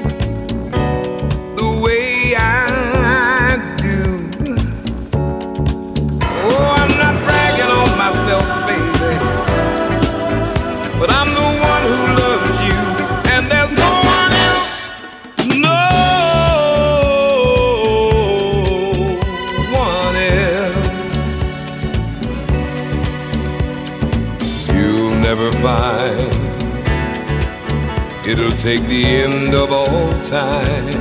It'll 28.31 28.49
take 28.51 28.81
the 28.87 29.03
end 29.03 29.53
of 29.53 29.73
all 29.73 30.13
time. 30.21 30.91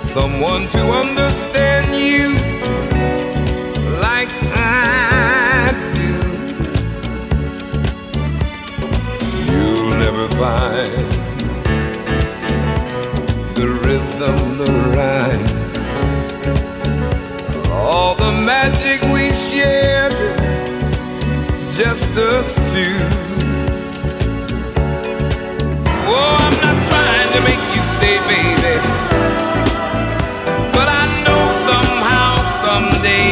Someone 0.00 0.66
to 0.68 0.78
understand 0.78 1.79
shared, 19.48 20.14
just 21.78 22.16
us 22.18 22.50
two. 22.72 22.96
Oh, 26.12 26.36
I'm 26.46 26.56
not 26.64 26.78
trying 26.90 27.30
to 27.36 27.40
make 27.48 27.64
you 27.74 27.82
stay, 27.94 28.18
baby. 28.32 28.74
But 30.76 30.88
I 30.88 31.04
know 31.24 31.42
somehow, 31.68 32.30
someday, 32.64 33.28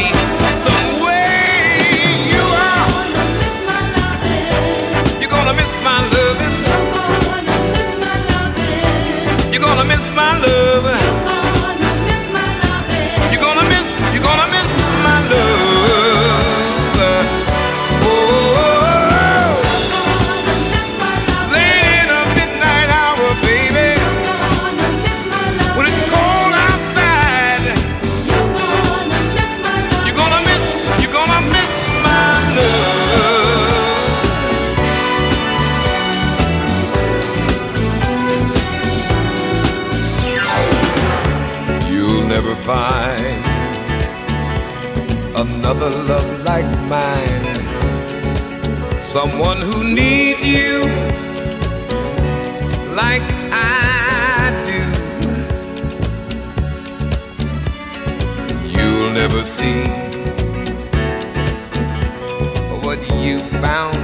some 0.66 0.88
way 1.07 2.25
you 2.33 2.44
are. 2.68 2.88
You're 5.21 5.31
gonna 5.31 5.55
miss 5.55 5.75
my 5.83 6.01
loving. 6.14 6.55
You're 9.53 9.62
gonna 9.62 9.85
miss 9.85 10.12
my 10.14 10.33
love. 10.40 10.40
You're 10.49 10.67
never 42.40 42.62
find 42.62 43.44
another 45.44 45.90
love 45.90 46.44
like 46.44 46.70
mine. 46.87 47.55
Someone 49.01 49.61
who 49.61 49.83
needs 49.83 50.46
you 50.46 50.83
like 52.94 53.27
I 53.51 54.53
do. 54.70 54.83
You'll 58.72 59.11
never 59.11 59.44
see 59.44 59.88
what 62.85 63.01
you 63.20 63.38
found 63.61 63.97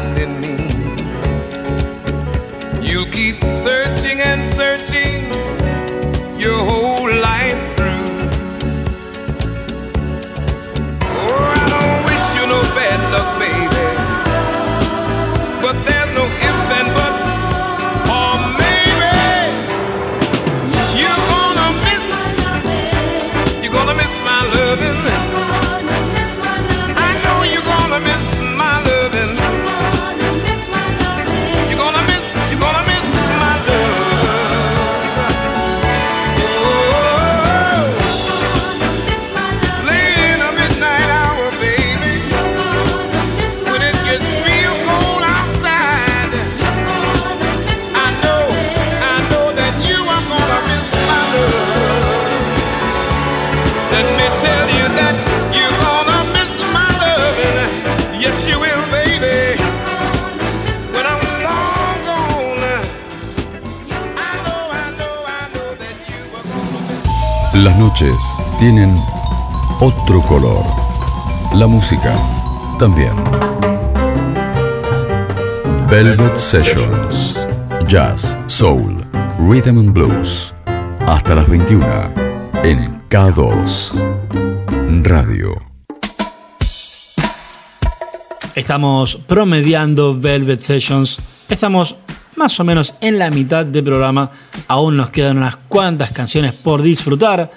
noches 67.95 68.37
tienen 68.59 68.93
otro 69.81 70.21
color. 70.23 70.65
La 71.55 71.69
música 71.69 72.13
también. 72.77 73.13
Velvet 75.89 76.37
Sessions. 76.37 77.39
Jazz, 77.87 78.37
Soul, 78.49 78.97
Rhythm 79.39 79.79
and 79.79 79.93
Blues. 79.93 80.53
Hasta 81.07 81.37
las 81.37 81.49
21 81.49 81.87
en 82.65 83.01
K2 83.09 83.93
Radio. 85.05 85.63
Estamos 88.57 89.15
promediando 89.15 90.19
Velvet 90.19 90.63
Sessions. 90.63 91.17
Estamos 91.49 91.95
más 92.35 92.59
o 92.59 92.65
menos 92.65 92.93
en 93.01 93.21
la 93.21 93.31
mitad 93.31 93.65
del 93.65 93.85
programa. 93.85 94.33
Aún 94.67 94.97
nos 94.97 95.11
quedan 95.11 95.37
unas 95.37 95.59
cuantas 95.69 96.11
canciones 96.11 96.55
por 96.55 96.83
disfrutar. 96.83 97.53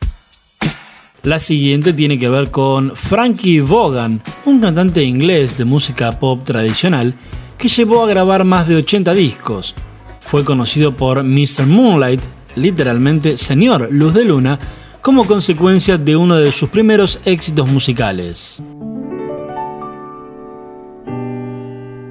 La 1.28 1.40
siguiente 1.40 1.92
tiene 1.92 2.18
que 2.18 2.30
ver 2.30 2.52
con 2.52 2.96
Frankie 2.96 3.60
Vaughan, 3.60 4.22
un 4.46 4.62
cantante 4.62 5.04
inglés 5.04 5.58
de 5.58 5.66
música 5.66 6.18
pop 6.18 6.42
tradicional 6.46 7.13
que 7.58 7.68
llevó 7.68 8.02
a 8.02 8.08
grabar 8.08 8.46
más 8.46 8.66
de 8.66 8.78
80 8.78 9.13
discos. 9.13 9.76
Fue 10.22 10.46
conocido 10.46 10.96
por 10.96 11.26
Mr. 11.26 11.66
Moonlight, 11.66 12.22
literalmente 12.56 13.36
Señor 13.36 13.90
Luz 13.92 14.13
de 14.13 14.24
Luna, 14.24 14.58
como 15.02 15.26
consecuencia 15.26 15.98
de 15.98 16.16
uno 16.16 16.38
de 16.38 16.54
sus 16.54 16.70
primeros 16.70 17.20
éxitos 17.26 17.68
musicales. 17.68 18.63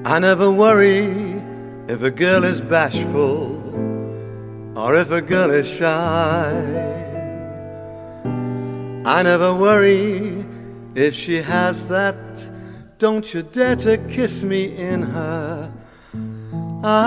I 0.05 0.21
never 0.21 0.51
worry 0.51 1.41
if 1.89 2.03
a 2.03 2.11
girl 2.11 2.45
is 2.45 2.61
bashful 2.61 3.57
or 4.75 4.95
if 5.01 5.11
a 5.11 5.23
girl 5.23 5.59
is 5.59 5.67
shy. 5.67 7.16
I 9.07 9.23
never 9.23 9.55
worry 9.55 10.45
if 10.97 11.15
she 11.15 11.37
has 11.37 11.87
that 11.87 12.17
don't 12.99 13.33
you 13.33 13.45
dare 13.45 13.77
to 13.77 13.99
kiss 14.09 14.43
me 14.43 14.77
in 14.77 15.03
her 15.03 15.73
eye. 16.83 17.07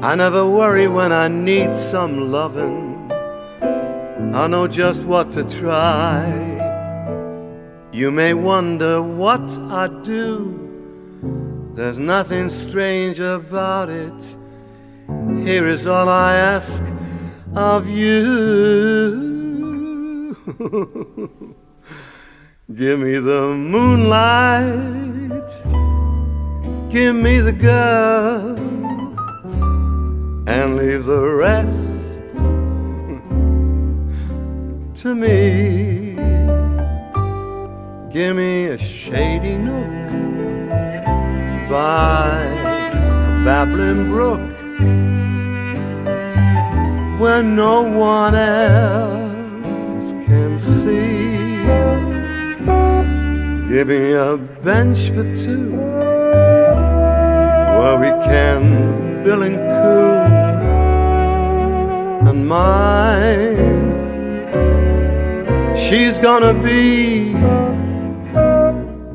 I 0.00 0.14
never 0.14 0.48
worry 0.48 0.86
when 0.86 1.10
I 1.10 1.26
need 1.26 1.76
some 1.76 2.30
loving. 2.30 3.10
I 4.32 4.46
know 4.46 4.68
just 4.68 5.02
what 5.02 5.32
to 5.32 5.42
try. 5.42 6.28
You 7.90 8.12
may 8.12 8.32
wonder 8.32 9.02
what 9.02 9.50
I 9.72 9.88
do. 10.04 10.54
There's 11.74 11.98
nothing 11.98 12.48
strange 12.48 13.18
about 13.18 13.88
it. 13.88 14.36
Here 15.42 15.66
is 15.66 15.88
all 15.88 16.08
I 16.08 16.36
ask 16.36 16.80
of 17.56 17.88
you. 17.88 19.26
Give 22.74 23.00
me 23.00 23.18
the 23.18 23.54
moonlight. 23.56 25.50
Give 26.90 27.14
me 27.14 27.40
the 27.40 27.52
girl. 27.52 28.56
And 30.46 30.76
leave 30.76 31.04
the 31.04 31.22
rest 31.22 31.88
to 35.02 35.14
me. 35.14 36.14
Give 38.12 38.36
me 38.36 38.66
a 38.66 38.78
shady 38.78 39.56
nook 39.56 39.86
by 41.70 42.44
a 42.44 43.44
babbling 43.44 44.10
brook 44.10 44.57
where 47.18 47.42
no 47.42 47.82
one 47.82 48.34
else 48.34 50.12
can 50.26 50.58
see. 50.58 51.36
Give 53.68 53.88
me 53.88 54.12
a 54.12 54.36
bench 54.62 55.10
for 55.10 55.24
two 55.36 55.72
where 57.78 57.96
we 57.98 58.10
can 58.24 59.22
bill 59.24 59.42
and 59.42 59.56
coo 59.56 60.14
and 62.28 62.48
mine. 62.48 63.88
She's 65.76 66.18
gonna 66.18 66.54
be 66.54 67.34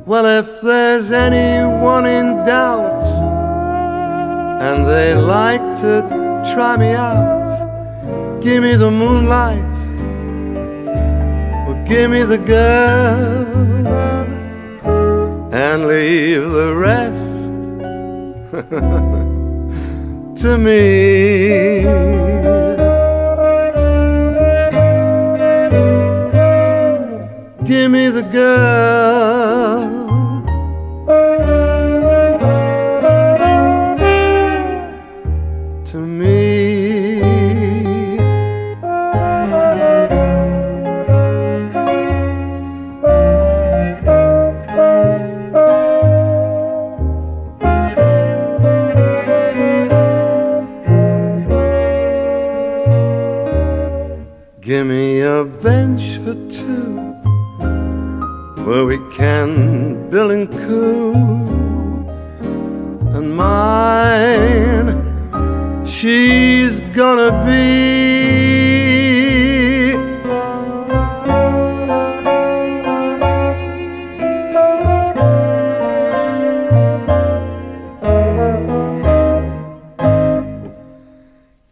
well, 0.06 0.26
if 0.26 0.62
there's 0.62 1.12
anyone 1.12 2.06
in 2.06 2.44
doubt 2.44 3.04
and 4.62 4.86
they 4.86 5.16
like 5.16 5.62
to 5.80 6.02
try 6.54 6.76
me 6.78 6.92
out, 6.92 7.63
give 8.44 8.62
me 8.62 8.76
the 8.76 8.92
moonlight 8.92 9.74
or 11.66 11.82
give 11.86 12.12
me 12.12 12.24
the 12.24 12.38
girl 12.38 13.48
and 15.54 15.88
leave 15.88 16.50
the 16.50 16.76
rest 16.76 17.24
to 20.42 20.58
me. 20.58 21.84
Give 27.66 27.90
me 27.92 28.10
the 28.10 28.24
girl. 28.24 29.93
Give 54.66 54.88
me 54.88 55.20
a 55.20 55.44
bench 55.44 56.20
for 56.24 56.36
two 56.50 56.96
where 58.64 58.86
we 58.86 58.98
can 59.14 60.10
bill 60.10 60.32
and 60.32 60.50
coo 60.50 61.12
and 63.14 63.36
mine 63.36 64.96
she's 65.86 66.80
gonna 66.96 67.32
be 67.46 67.74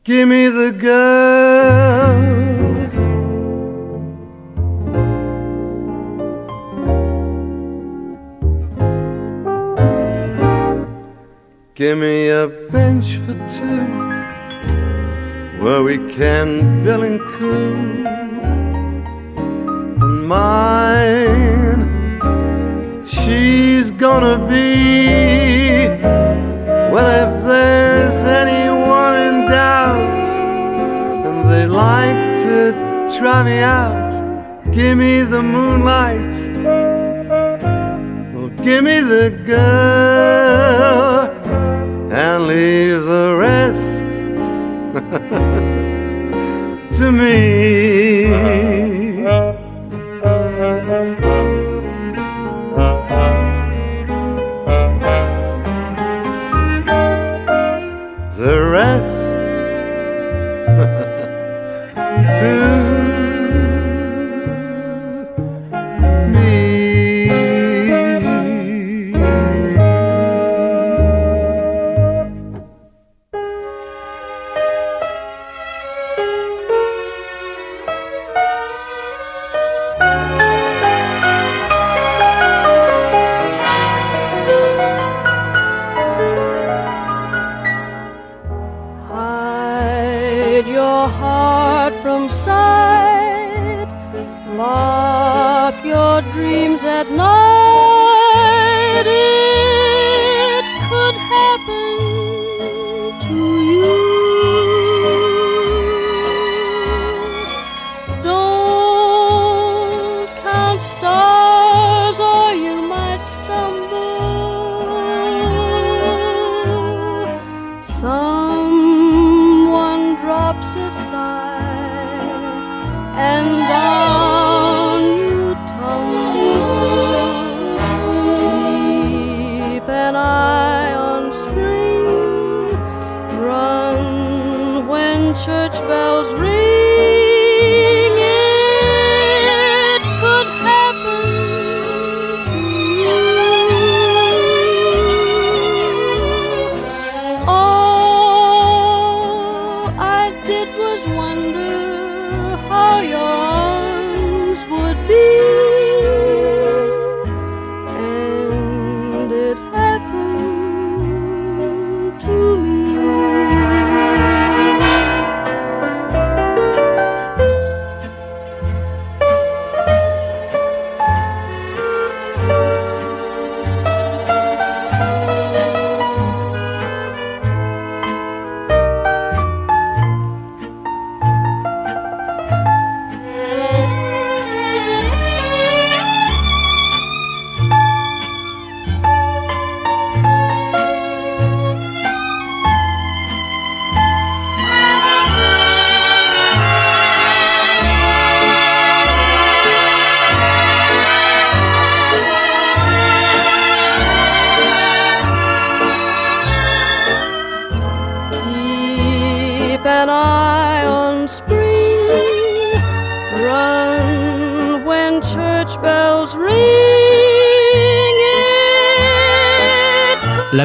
give 0.04 0.28
me 0.28 0.50
the 0.50 0.72
girl 0.78 2.11
Give 11.82 11.98
me 11.98 12.28
a 12.28 12.48
bench 12.70 13.18
for 13.26 13.34
two 13.50 13.82
where 15.64 15.82
we 15.82 15.98
can 16.14 16.84
bill 16.84 17.02
and 17.02 17.20
coo. 17.20 18.06
And 20.00 20.28
mine, 20.28 21.82
she's 23.08 23.90
gonna 23.90 24.38
be. 24.48 25.88
Well, 26.94 27.10
if 27.26 27.46
there's 27.48 28.28
anyone 28.44 29.16
in 29.30 29.50
doubt 29.50 30.24
and 31.26 31.50
they 31.50 31.66
like 31.66 32.22
to 32.46 32.76
try 33.18 33.42
me 33.42 33.58
out, 33.58 34.12
give 34.72 35.00
me 35.00 35.24
the 35.24 35.42
moonlight. 35.42 36.36
Well, 38.36 38.50
give 38.64 38.84
me 38.84 39.00
the 39.00 39.32
girl 39.48 41.21
and 42.36 42.48
leave 42.48 43.04
the 43.04 43.36
rest 43.36 44.08
to 46.98 47.12
me. 47.12 47.91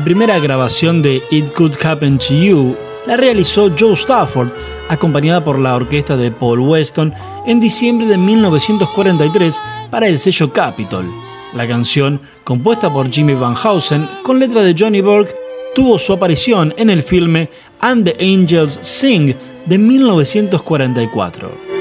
Primera 0.06 0.38
grabación 0.38 1.02
de 1.02 1.20
It 1.32 1.52
Could 1.54 1.84
Happen 1.84 2.16
to 2.18 2.32
You 2.32 2.76
la 3.08 3.16
realizó 3.16 3.74
Joe 3.76 3.94
Stafford, 3.94 4.52
acompañada 4.88 5.42
por 5.42 5.58
la 5.58 5.74
orquesta 5.74 6.16
de 6.16 6.30
Paul 6.30 6.60
Weston, 6.60 7.12
en 7.44 7.58
diciembre 7.58 8.06
de 8.06 8.16
1943 8.16 9.60
para 9.90 10.06
el 10.06 10.20
sello 10.20 10.52
Capitol. 10.52 11.12
La 11.54 11.66
canción, 11.66 12.20
compuesta 12.44 12.92
por 12.92 13.10
Jimmy 13.10 13.34
Van 13.34 13.56
Heusen 13.56 14.08
con 14.22 14.38
letra 14.38 14.62
de 14.62 14.76
Johnny 14.78 15.00
Burke, 15.00 15.34
tuvo 15.74 15.98
su 15.98 16.12
aparición 16.12 16.72
en 16.76 16.88
el 16.88 17.02
filme 17.02 17.50
And 17.80 18.08
the 18.08 18.24
Angels 18.24 18.78
Sing 18.82 19.34
de 19.66 19.76
1944. 19.76 21.75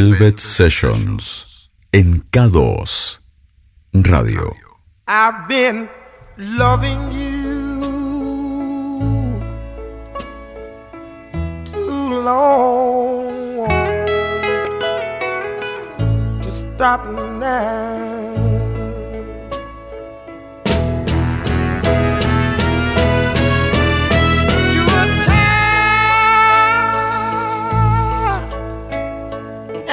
Velvet 0.00 0.40
Sessions 0.40 1.68
en 1.92 2.22
K2 2.30 3.18
Radio. 4.06 4.56
I've 5.06 5.46
been 5.46 5.90
loving 6.38 7.12
you 7.12 7.82
too 11.66 12.22
long 12.22 13.68
to 16.40 16.50
stop 16.50 17.04
now. 17.38 18.19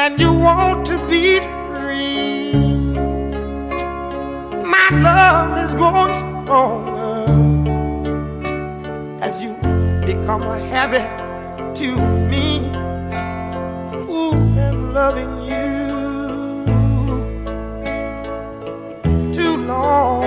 And 0.07 0.21
you 0.21 0.31
want 0.31 0.85
to 0.85 0.97
be 1.09 1.41
free. 1.41 2.53
My 4.73 4.89
love 5.07 5.57
is 5.65 5.73
growing 5.73 6.13
stronger 6.21 7.25
as 9.21 9.43
you 9.43 9.51
become 10.05 10.43
a 10.43 10.59
habit 10.73 11.09
to 11.75 11.89
me. 12.31 12.47
Ooh, 14.09 14.37
I'm 14.65 14.93
loving 14.93 15.33
you 15.51 15.67
too 19.33 19.57
long. 19.73 20.23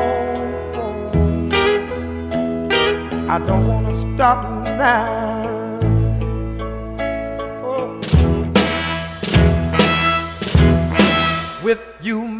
I 3.34 3.38
don't 3.46 3.66
want 3.66 3.86
to 3.86 3.96
stop 3.96 4.40
now. 4.66 5.39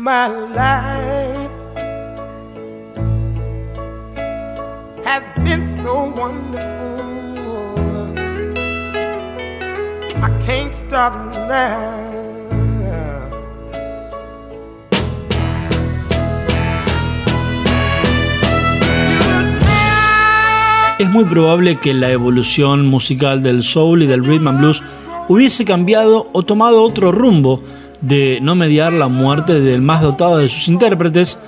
My 0.01 0.28
life 0.28 1.51
has 5.05 5.28
been 5.44 5.66
so 5.66 6.09
wonderful. 6.09 6.59
I 10.24 10.30
can't 10.46 10.74
stop 10.74 11.12
now. 11.48 12.09
Es 20.98 21.09
muy 21.09 21.24
probable 21.24 21.78
que 21.78 21.94
la 21.94 22.11
evolución 22.11 22.86
musical 22.86 23.42
del 23.42 23.62
soul 23.62 24.03
y 24.03 24.07
del 24.07 24.24
rhythm 24.24 24.48
and 24.48 24.61
blues 24.61 24.82
hubiese 25.28 25.64
cambiado 25.64 26.28
o 26.32 26.42
tomado 26.42 26.82
otro 26.82 27.12
rumbo 27.12 27.62
de 28.01 28.38
no 28.42 28.55
mediar 28.55 28.92
la 28.92 29.09
muerte 29.09 29.61
del 29.61 29.82
más 29.82 30.03
dotado 30.03 30.38
de 30.38 30.48
sus 30.48 30.68
intérpretes. 30.68 31.38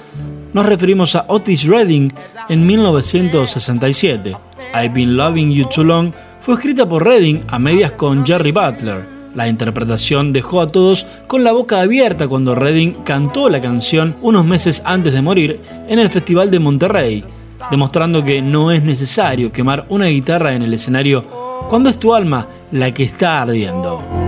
Nos 0.52 0.66
referimos 0.66 1.14
a 1.14 1.24
Otis 1.28 1.66
Redding 1.66 2.12
en 2.48 2.66
1967. 2.66 4.36
I've 4.74 4.94
Been 4.94 5.16
Loving 5.16 5.52
You 5.52 5.68
Too 5.68 5.84
Long 5.84 6.12
fue 6.42 6.54
escrita 6.54 6.88
por 6.88 7.04
Redding 7.04 7.44
a 7.48 7.58
medias 7.58 7.92
con 7.92 8.26
Jerry 8.26 8.52
Butler. 8.52 9.12
La 9.34 9.48
interpretación 9.48 10.32
dejó 10.32 10.60
a 10.60 10.66
todos 10.66 11.06
con 11.26 11.42
la 11.42 11.52
boca 11.52 11.80
abierta 11.80 12.28
cuando 12.28 12.54
Redding 12.54 13.02
cantó 13.04 13.48
la 13.48 13.60
canción 13.60 14.16
unos 14.20 14.44
meses 14.44 14.82
antes 14.84 15.14
de 15.14 15.22
morir 15.22 15.60
en 15.88 15.98
el 15.98 16.10
Festival 16.10 16.50
de 16.50 16.58
Monterrey, 16.58 17.24
demostrando 17.70 18.22
que 18.22 18.42
no 18.42 18.70
es 18.70 18.82
necesario 18.82 19.50
quemar 19.50 19.86
una 19.88 20.06
guitarra 20.06 20.54
en 20.54 20.62
el 20.62 20.74
escenario 20.74 21.24
cuando 21.70 21.88
es 21.88 21.98
tu 21.98 22.14
alma 22.14 22.46
la 22.72 22.92
que 22.92 23.04
está 23.04 23.40
ardiendo. 23.40 24.21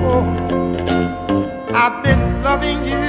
I've 1.77 2.05
been 2.05 2.43
loving 2.45 2.85
you 2.85 3.04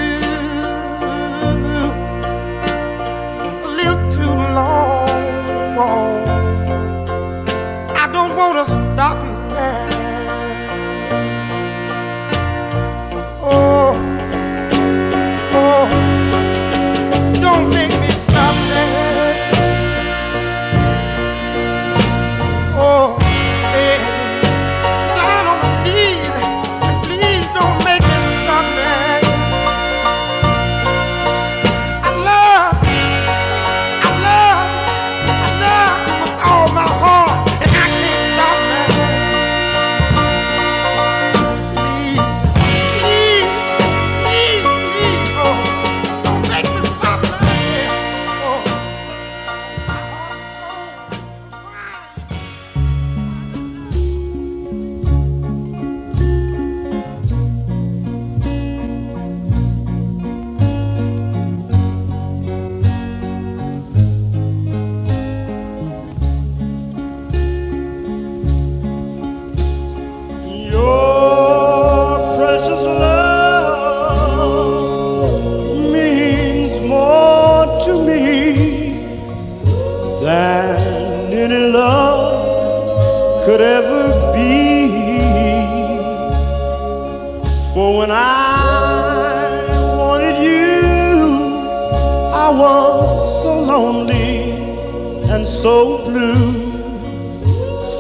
so 95.66 95.98
blue, 96.06 96.62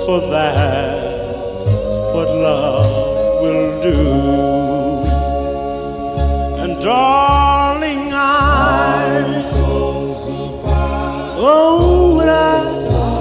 for 0.05 0.19
that's 0.29 1.81
what 2.13 2.29
love 2.29 3.41
will 3.41 3.81
do. 3.81 4.01
And 6.61 6.73
darling, 6.79 8.13
I'm 8.13 9.41
so 9.41 10.13
surprised. 10.13 11.39
Oh, 11.39 12.17
when 12.17 12.29
I 12.29 12.61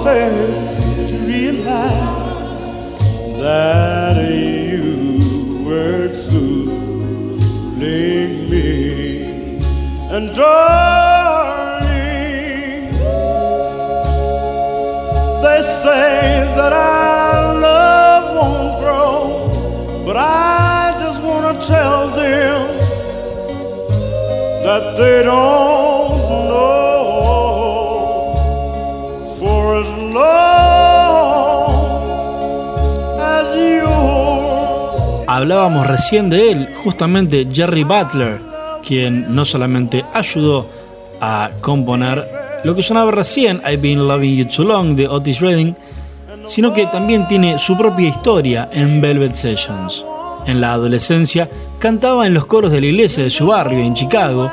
first 0.03 1.11
realized 1.25 3.01
that 3.41 4.15
you 4.29 5.63
were 5.65 6.09
fooling 6.29 7.79
me. 8.51 9.57
And 10.11 10.25
darling, 10.35 10.84
say 15.85 16.41
that 16.57 16.73
our 16.73 17.53
love 17.67 18.25
won't 18.39 18.71
grow, 18.81 19.15
but 20.05 20.17
I 20.17 20.97
just 21.03 21.19
want 21.23 21.43
to 21.45 21.53
tell 21.67 22.09
them 22.21 22.59
that 24.65 24.83
they 24.97 25.17
don't 25.21 26.17
know. 26.49 27.03
For 29.37 29.61
as 29.83 29.91
long 30.17 31.69
as 33.33 33.45
you're 33.55 35.25
Hablábamos 35.27 35.85
recién 35.85 36.29
de 36.31 36.51
él, 36.51 36.69
justamente 36.83 37.45
Jerry 37.51 37.83
Butler, 37.83 38.41
quien 38.87 39.35
no 39.35 39.45
solamente 39.45 40.03
ayudó 40.15 40.65
a 41.21 41.51
componer 41.61 42.34
lo 42.65 42.75
que 42.75 42.81
sonaba 42.81 43.11
recién, 43.11 43.61
I've 43.63 43.77
Been 43.77 44.07
Loving 44.07 44.37
You 44.37 44.45
Too 44.45 44.63
Long 44.63 44.95
de 44.95 45.07
Otis 45.07 45.39
Redding, 45.39 45.75
sino 46.45 46.73
que 46.73 46.87
también 46.87 47.27
tiene 47.27 47.59
su 47.59 47.77
propia 47.77 48.09
historia 48.09 48.69
en 48.71 48.99
Velvet 48.99 49.35
Sessions. 49.35 50.03
En 50.47 50.59
la 50.59 50.73
adolescencia 50.73 51.47
cantaba 51.77 52.25
en 52.25 52.33
los 52.33 52.47
coros 52.47 52.71
de 52.71 52.81
la 52.81 52.87
iglesia 52.87 53.23
de 53.23 53.29
su 53.29 53.45
barrio 53.45 53.79
en 53.79 53.93
Chicago 53.93 54.49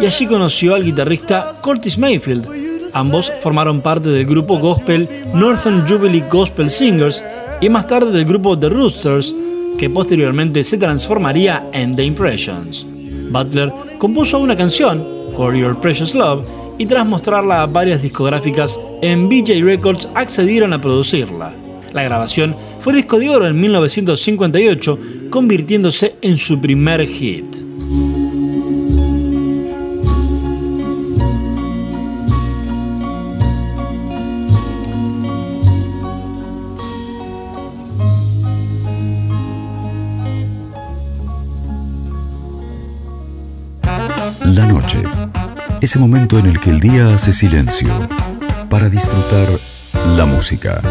y 0.00 0.06
allí 0.06 0.26
conoció 0.26 0.76
al 0.76 0.84
guitarrista 0.84 1.54
Curtis 1.60 1.98
Mayfield. 1.98 2.46
Ambos 2.92 3.32
formaron 3.40 3.80
parte 3.80 4.08
del 4.08 4.24
grupo 4.24 4.58
gospel 4.58 5.08
Northern 5.34 5.84
Jubilee 5.86 6.24
Gospel 6.30 6.70
Singers 6.70 7.24
y 7.60 7.68
más 7.68 7.88
tarde 7.88 8.12
del 8.12 8.24
grupo 8.24 8.56
The 8.56 8.68
Roosters, 8.68 9.34
que 9.76 9.90
posteriormente 9.90 10.62
se 10.62 10.78
transformaría 10.78 11.64
en 11.72 11.96
The 11.96 12.04
Impressions. 12.04 12.86
Butler 13.32 13.72
compuso 13.98 14.38
una 14.38 14.56
canción, 14.56 15.04
For 15.36 15.56
Your 15.56 15.76
Precious 15.80 16.14
Love, 16.14 16.46
y 16.78 16.86
tras 16.86 17.06
mostrarla 17.06 17.62
a 17.62 17.66
varias 17.66 18.00
discográficas 18.00 18.80
en 19.02 19.28
BJ 19.28 19.62
Records 19.62 20.08
accedieron 20.14 20.72
a 20.72 20.80
producirla. 20.80 21.52
La 21.92 22.02
grabación 22.02 22.54
fue 22.80 22.94
disco 22.94 23.18
de 23.18 23.28
oro 23.28 23.46
en 23.46 23.60
1958, 23.60 24.98
convirtiéndose 25.30 26.16
en 26.22 26.38
su 26.38 26.60
primer 26.60 27.06
hit. 27.06 27.57
Ese 45.80 46.00
momento 46.00 46.40
en 46.40 46.46
el 46.46 46.58
que 46.58 46.70
el 46.70 46.80
día 46.80 47.14
hace 47.14 47.32
silencio 47.32 47.88
para 48.68 48.88
disfrutar 48.88 49.46
la 50.16 50.26
música. 50.26 50.82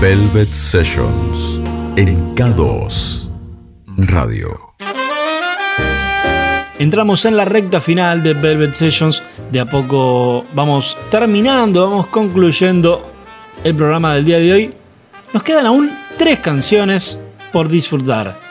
Velvet 0.00 0.52
Sessions 0.52 1.58
en 1.96 2.34
K2 2.34 3.30
Radio. 3.96 4.74
Entramos 6.78 7.24
en 7.24 7.38
la 7.38 7.46
recta 7.46 7.80
final 7.80 8.22
de 8.22 8.34
Velvet 8.34 8.74
Sessions. 8.74 9.22
De 9.50 9.60
a 9.60 9.64
poco 9.64 10.44
vamos 10.54 10.94
terminando, 11.10 11.88
vamos 11.88 12.08
concluyendo 12.08 13.10
el 13.64 13.74
programa 13.74 14.14
del 14.14 14.26
día 14.26 14.38
de 14.38 14.52
hoy. 14.52 14.74
Nos 15.32 15.42
quedan 15.42 15.64
aún 15.64 15.90
tres 16.18 16.40
canciones 16.40 17.18
por 17.50 17.66
disfrutar. 17.70 18.45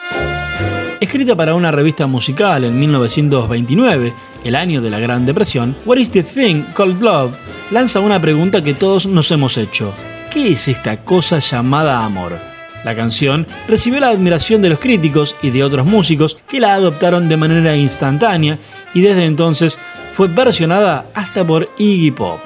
Escrita 0.98 1.36
para 1.36 1.54
una 1.54 1.70
revista 1.70 2.06
musical 2.06 2.64
en 2.64 2.78
1929, 2.78 4.14
el 4.44 4.54
año 4.54 4.80
de 4.80 4.88
la 4.88 4.98
Gran 4.98 5.26
Depresión, 5.26 5.76
What 5.84 5.98
is 5.98 6.10
the 6.10 6.22
Thing 6.22 6.62
Called 6.74 7.02
Love 7.02 7.34
lanza 7.70 8.00
una 8.00 8.18
pregunta 8.18 8.64
que 8.64 8.72
todos 8.72 9.04
nos 9.04 9.30
hemos 9.30 9.58
hecho. 9.58 9.92
¿Qué 10.32 10.52
es 10.52 10.68
esta 10.68 11.04
cosa 11.04 11.38
llamada 11.38 12.02
amor? 12.02 12.38
La 12.82 12.96
canción 12.96 13.46
recibió 13.68 14.00
la 14.00 14.08
admiración 14.08 14.62
de 14.62 14.70
los 14.70 14.78
críticos 14.78 15.36
y 15.42 15.50
de 15.50 15.64
otros 15.64 15.84
músicos 15.84 16.38
que 16.48 16.60
la 16.60 16.74
adoptaron 16.74 17.28
de 17.28 17.36
manera 17.36 17.76
instantánea 17.76 18.58
y 18.94 19.02
desde 19.02 19.26
entonces 19.26 19.78
fue 20.16 20.28
versionada 20.28 21.04
hasta 21.14 21.46
por 21.46 21.68
Iggy 21.76 22.12
Pop. 22.12 22.40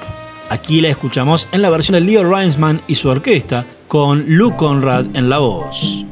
Aquí 0.49 0.81
la 0.81 0.89
escuchamos 0.89 1.47
en 1.53 1.61
la 1.61 1.69
versión 1.69 1.93
de 1.93 2.01
Leo 2.01 2.29
Reinsman 2.29 2.81
y 2.85 2.95
su 2.95 3.07
orquesta, 3.07 3.65
con 3.87 4.25
Lou 4.27 4.57
Conrad 4.57 5.05
en 5.13 5.29
la 5.29 5.37
voz. 5.37 6.05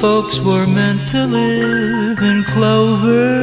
Folks 0.00 0.38
were 0.38 0.66
meant 0.66 1.06
to 1.10 1.26
live 1.26 2.18
in 2.22 2.42
clover, 2.44 3.36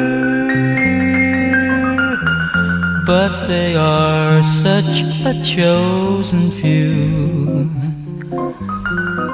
but 3.05 3.45
they 3.45 3.75
are 3.75 4.41
such 4.41 5.03
a 5.23 5.39
chosen 5.43 6.49
few. 6.49 7.69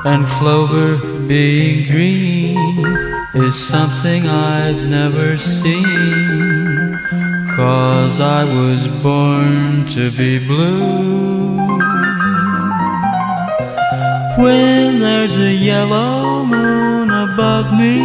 And 0.03 0.25
clover 0.35 0.97
being 1.25 1.89
green 1.89 2.57
is 3.35 3.55
something 3.55 4.27
I've 4.27 4.85
never 4.89 5.37
seen. 5.37 6.99
Cause 7.55 8.19
I 8.19 8.43
was 8.43 8.89
born 9.01 9.87
to 9.95 10.11
be 10.11 10.39
blue. 10.45 11.57
When 14.43 14.99
there's 14.99 15.37
a 15.37 15.53
yellow 15.53 16.43
moon 16.43 16.82
me, 17.77 17.97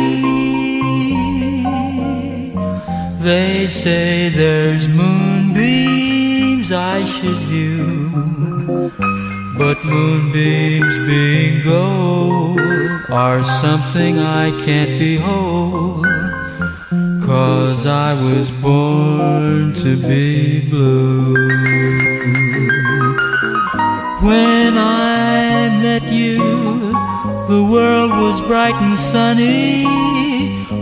they 3.21 3.69
say 3.69 4.29
there's 4.29 4.89
moonbeams 4.89 6.73
I 6.73 7.05
should 7.05 7.39
view. 7.49 8.11
But 9.59 9.85
moonbeams 9.85 10.97
being 11.09 11.65
gold 11.65 12.61
are 13.11 13.43
something 13.43 14.19
I 14.19 14.51
can't 14.65 14.99
behold. 14.99 16.07
Cause 17.27 17.87
I 17.87 18.15
was 18.15 18.51
born 18.63 19.75
to 19.83 19.97
be 19.97 20.61
blue. 20.71 21.48
Bright 28.71 28.83
and 28.83 28.99
sunny. 28.99 29.85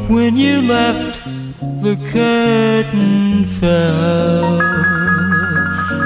When 0.09 0.37
you 0.37 0.63
left, 0.63 1.23
the 1.83 1.97
curtain 2.11 3.45
fell. 3.61 4.61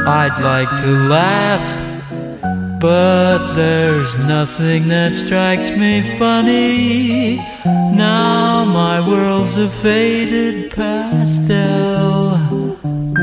I'd 0.07 0.41
like 0.43 0.69
to 0.83 0.91
laugh, 1.09 1.65
but 2.81 3.55
there's 3.55 4.15
nothing 4.19 4.89
that 4.89 5.17
strikes 5.17 5.71
me 5.71 6.19
funny. 6.19 7.37
Now 7.65 8.65
my 8.65 9.01
world's 9.07 9.57
a 9.57 9.69
faded 9.69 10.73
pastel. 10.73 12.39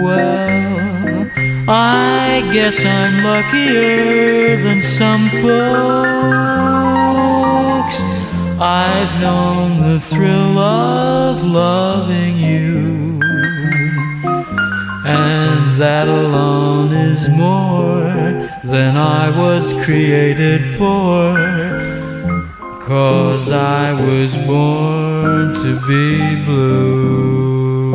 Well, 0.03 1.29
I 1.69 2.49
guess 2.53 2.83
I'm 2.83 3.23
luckier 3.23 4.63
than 4.63 4.81
some 4.81 5.29
folks. 5.41 6.07
I've 8.59 9.21
known 9.21 9.93
the 9.93 9.99
thrill 9.99 10.57
of 10.57 11.43
loving 11.43 12.37
you, 12.37 13.19
and 15.05 15.79
that 15.79 16.07
alone 16.07 16.91
is 16.91 17.29
more 17.29 18.49
than 18.63 18.97
I 18.97 19.29
was 19.29 19.73
created 19.85 20.75
for. 20.75 21.37
Cause 22.81 23.51
I 23.51 23.93
was 23.93 24.35
born 24.37 25.53
to 25.53 25.79
be 25.87 26.43
blue. 26.43 27.87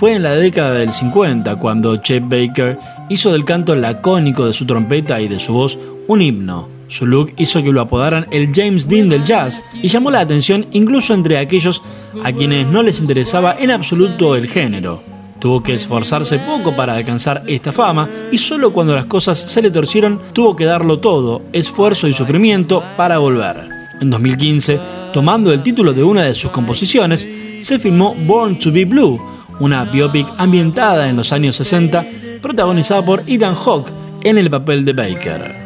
Fue 0.00 0.14
en 0.14 0.22
la 0.22 0.34
década 0.34 0.72
del 0.78 0.94
50 0.94 1.56
cuando 1.56 1.98
Chet 1.98 2.22
Baker 2.26 2.78
hizo 3.10 3.32
del 3.32 3.44
canto 3.44 3.76
lacónico 3.76 4.46
de 4.46 4.54
su 4.54 4.64
trompeta 4.64 5.20
y 5.20 5.28
de 5.28 5.38
su 5.38 5.52
voz 5.52 5.78
un 6.08 6.22
himno. 6.22 6.70
Su 6.88 7.04
look 7.04 7.34
hizo 7.36 7.62
que 7.62 7.70
lo 7.70 7.82
apodaran 7.82 8.26
el 8.30 8.50
James 8.50 8.88
Dean 8.88 9.10
del 9.10 9.24
jazz 9.24 9.62
y 9.74 9.88
llamó 9.88 10.10
la 10.10 10.20
atención 10.20 10.64
incluso 10.72 11.12
entre 11.12 11.36
aquellos 11.36 11.82
a 12.24 12.32
quienes 12.32 12.66
no 12.66 12.82
les 12.82 13.02
interesaba 13.02 13.54
en 13.60 13.72
absoluto 13.72 14.36
el 14.36 14.48
género. 14.48 15.02
Tuvo 15.38 15.62
que 15.62 15.74
esforzarse 15.74 16.38
poco 16.38 16.74
para 16.74 16.94
alcanzar 16.94 17.42
esta 17.46 17.70
fama 17.70 18.08
y 18.32 18.38
solo 18.38 18.72
cuando 18.72 18.94
las 18.94 19.04
cosas 19.04 19.38
se 19.38 19.60
le 19.60 19.70
torcieron 19.70 20.18
tuvo 20.32 20.56
que 20.56 20.64
darlo 20.64 20.98
todo, 21.00 21.42
esfuerzo 21.52 22.08
y 22.08 22.14
sufrimiento 22.14 22.82
para 22.96 23.18
volver. 23.18 23.68
En 24.00 24.08
2015, 24.08 24.80
tomando 25.12 25.52
el 25.52 25.62
título 25.62 25.92
de 25.92 26.02
una 26.02 26.22
de 26.22 26.34
sus 26.34 26.50
composiciones, 26.50 27.28
se 27.60 27.78
filmó 27.78 28.14
Born 28.14 28.58
to 28.58 28.72
Be 28.72 28.86
Blue, 28.86 29.20
una 29.60 29.84
biopic 29.84 30.26
ambientada 30.38 31.08
en 31.08 31.16
los 31.16 31.32
años 31.32 31.56
60, 31.56 32.04
protagonizada 32.42 33.04
por 33.04 33.22
Ethan 33.26 33.54
Hawke 33.54 33.92
en 34.22 34.38
el 34.38 34.50
papel 34.50 34.84
de 34.84 34.92
Baker. 34.92 35.60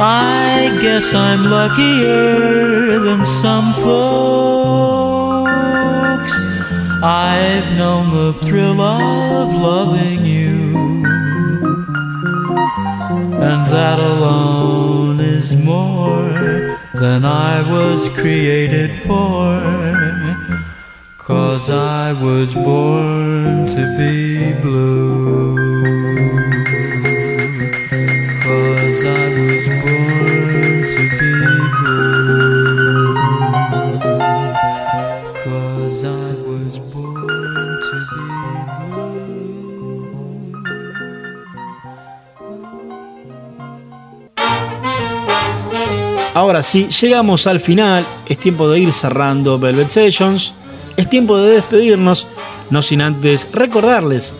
I 0.00 0.78
guess 0.80 1.12
I'm 1.12 1.50
luckier 1.50 3.00
than 3.00 3.26
some 3.26 3.74
folks. 3.74 4.78
I've 7.02 7.76
known 7.76 8.10
the 8.14 8.32
thrill 8.44 8.80
of 8.80 9.52
loving 9.52 10.24
you, 10.24 11.02
and 13.42 13.66
that 13.72 13.98
alone 13.98 15.18
is 15.18 15.56
more 15.56 16.78
than 16.94 17.24
I 17.24 17.62
was 17.68 18.08
created 18.10 19.02
for. 19.02 20.07
Cause 21.28 21.68
I 21.68 22.14
was 22.14 22.54
born 22.54 23.66
to 23.66 23.82
be 23.98 24.54
blue. 24.62 25.54
Cause 28.40 29.04
I 29.04 29.28
was 29.36 29.64
born 29.84 30.88
to 30.94 31.02
be 31.20 31.34
blue. 31.76 33.12
Cause 35.44 36.00
I 36.04 36.32
was 36.48 36.74
born 36.94 37.76
to 37.88 37.96
be 38.10 38.24
Ahora 46.32 46.62
sí, 46.62 46.88
llegamos 46.88 47.46
al 47.46 47.60
final, 47.60 48.06
es 48.26 48.38
tiempo 48.38 48.70
de 48.70 48.80
ir 48.80 48.94
cerrando 48.94 49.58
Velvet 49.58 49.90
Sessions, 49.90 50.54
es 50.98 51.08
tiempo 51.08 51.38
de 51.38 51.52
despedirnos, 51.52 52.26
no 52.70 52.82
sin 52.82 53.00
antes 53.00 53.48
recordarles 53.52 54.34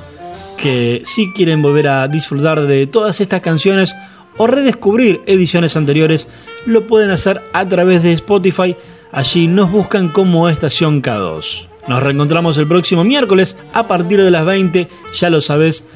que 0.57 1.03
si 1.05 1.33
quieren 1.33 1.63
volver 1.63 1.87
a 1.87 2.09
disfrutar 2.09 2.67
de 2.67 2.89
todas 2.89 3.21
estas 3.21 3.41
canciones 3.41 3.95
o 4.37 4.49
redescubrir 4.49 5.23
ediciones 5.27 5.77
anteriores, 5.77 6.29
lo 6.67 6.85
pueden 6.89 7.11
hacer 7.11 7.45
a 7.53 7.67
través 7.67 8.03
de 8.03 8.13
Spotify, 8.13 8.77
allí 9.13 9.47
nos 9.47 9.71
buscan 9.71 10.09
como 10.09 10.49
Estación 10.49 11.01
K2. 11.01 11.69
Nos 11.87 12.03
reencontramos 12.03 12.59
el 12.59 12.67
próximo 12.67 13.05
miércoles 13.05 13.57
a 13.73 13.87
partir 13.87 14.21
de 14.21 14.33
las 14.33 14.45
20, 14.45 14.89
ya 15.15 15.31
lo 15.31 15.41
sabes, 15.41 15.87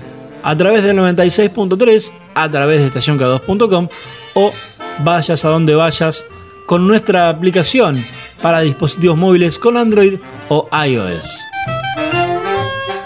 a 0.44 0.56
través 0.56 0.84
del 0.84 0.96
96.3, 0.96 2.12
a 2.36 2.48
través 2.48 2.80
de 2.80 3.00
estacionk2.com 3.00 3.88
o 4.34 4.52
vayas 5.00 5.44
a 5.44 5.48
donde 5.48 5.74
vayas 5.74 6.24
con 6.66 6.86
nuestra 6.86 7.28
aplicación 7.28 8.02
para 8.42 8.60
dispositivos 8.60 9.16
móviles 9.16 9.58
con 9.58 9.76
Android 9.76 10.18
o 10.48 10.68
iOS. 10.84 11.44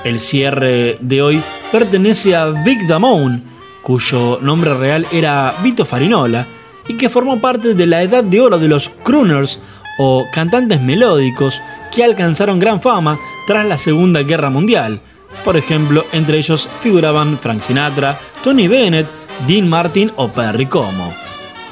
El 0.05 0.19
cierre 0.21 0.99
de 1.01 1.23
hoy 1.23 1.43
pertenece 1.71 2.35
a 2.35 2.47
Vic 2.47 2.87
Damone, 2.87 3.43
cuyo 3.83 4.39
nombre 4.41 4.75
real 4.75 5.07
era 5.13 5.55
Vito 5.63 5.85
Farinola 5.85 6.47
y 6.89 6.97
que 6.97 7.11
formó 7.11 7.41
parte 7.41 7.75
de 7.75 7.87
la 7.87 8.03
edad 8.03 8.25
de 8.25 8.41
oro 8.41 8.59
de 8.59 8.69
los 8.69 8.89
crooners 8.89 9.61
o 9.99 10.25
cantantes 10.33 10.81
melódicos 10.81 11.61
que 11.93 12.05
alcanzaron 12.05 12.59
gran 12.59 12.81
fama 12.81 13.19
tras 13.47 13.67
la 13.67 13.79
Segunda 13.79 14.23
Guerra 14.23 14.51
Mundial. 14.51 15.01
Por 15.45 15.57
ejemplo, 15.57 16.05
entre 16.13 16.39
ellos 16.39 16.69
figuraban 16.81 17.39
Frank 17.39 17.61
Sinatra, 17.61 18.19
Tony 18.43 18.69
Bennett, 18.69 19.09
Dean 19.47 19.69
Martin 19.69 20.13
o 20.17 20.29
Perry 20.29 20.67
Como. 20.67 21.13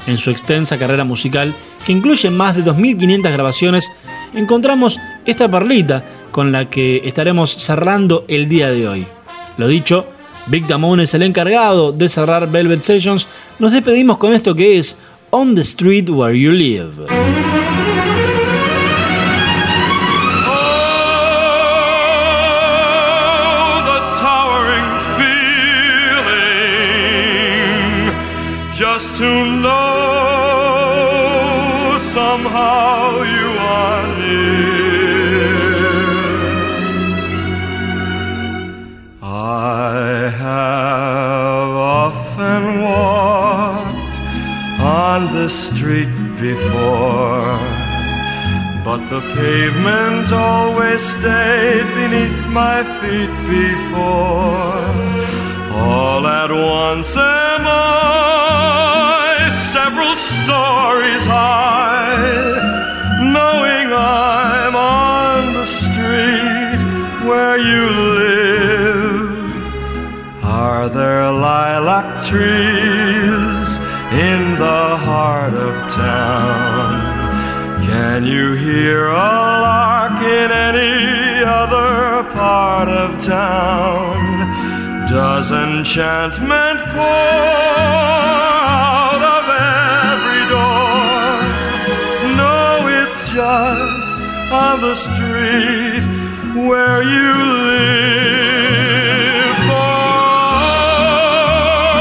En 0.07 0.19
su 0.19 0.31
extensa 0.31 0.79
carrera 0.79 1.05
musical, 1.05 1.55
que 1.85 1.93
incluye 1.93 2.31
más 2.31 2.57
de 2.57 2.65
2.500 2.65 3.33
grabaciones, 3.33 3.91
encontramos 4.35 4.99
esta 5.25 5.51
perlita 5.51 6.05
con 6.31 6.53
la 6.53 6.69
que 6.71 7.03
estaremos 7.05 7.53
cerrando 7.53 8.25
el 8.29 8.49
día 8.49 8.71
de 8.71 8.89
hoy. 8.89 9.07
Lo 9.57 9.69
dicho, 9.69 10.07
Big 10.47 10.67
Damone 10.67 11.05
es 11.05 11.15
el 11.15 11.23
encargado 11.23 11.93
de 11.93 12.09
cerrar 12.09 12.51
Velvet 12.51 12.83
Sessions. 12.83 13.27
Nos 13.59 13.73
despedimos 13.73 14.19
con 14.19 14.33
esto 14.33 14.55
que 14.55 14.79
es 14.79 14.97
On 15.31 15.55
the 15.55 15.61
Street 15.63 16.11
Where 16.11 16.39
You 16.39 16.51
Live. 16.51 17.07
Oh, 28.87 29.01
to 29.17 29.61
know 29.61 29.94
somehow 32.15 33.23
you 33.37 33.49
are 33.77 34.07
near. 34.21 35.55
I 39.23 40.31
have 40.45 41.71
often 42.07 42.63
walked 42.91 44.17
on 44.81 45.19
this 45.35 45.55
street 45.71 46.15
before, 46.49 47.59
but 48.87 49.01
the 49.13 49.23
pavement 49.35 50.29
always 50.33 51.03
stayed 51.17 51.89
beneath 52.01 52.43
my 52.63 52.79
feet 53.01 53.35
before. 53.59 54.87
All 55.83 56.25
at 56.43 56.53
once 56.53 57.17
am 57.17 57.63
I 57.67 59.14
several 60.17 60.47
stories 60.47 61.27
high, 61.27 62.13
knowing 63.21 63.93
I'm 63.93 64.77
on 64.77 65.55
the 65.55 65.65
street 65.65 66.81
where 67.27 67.59
you 67.59 67.87
live. 68.21 69.65
Are 70.45 70.89
there 70.89 71.33
lilac 71.33 72.25
trees 72.25 73.79
in 74.13 74.57
the 74.59 74.97
heart 74.97 75.55
of 75.55 75.91
town? 75.91 77.85
Can 77.87 78.25
you 78.25 78.55
hear 78.55 79.07
a 79.09 79.13
lark 79.13 80.21
in 80.21 80.51
any 80.51 81.43
other 81.45 82.25
part 82.33 82.89
of 82.89 83.19
town? 83.19 85.09
Does 85.09 85.53
enchantment 85.53 86.81
pour 86.91 88.44
just 93.35 94.21
on 94.53 94.81
the 94.81 94.95
street 94.95 96.05
where 96.55 97.03
you 97.03 97.35
live. 97.73 99.57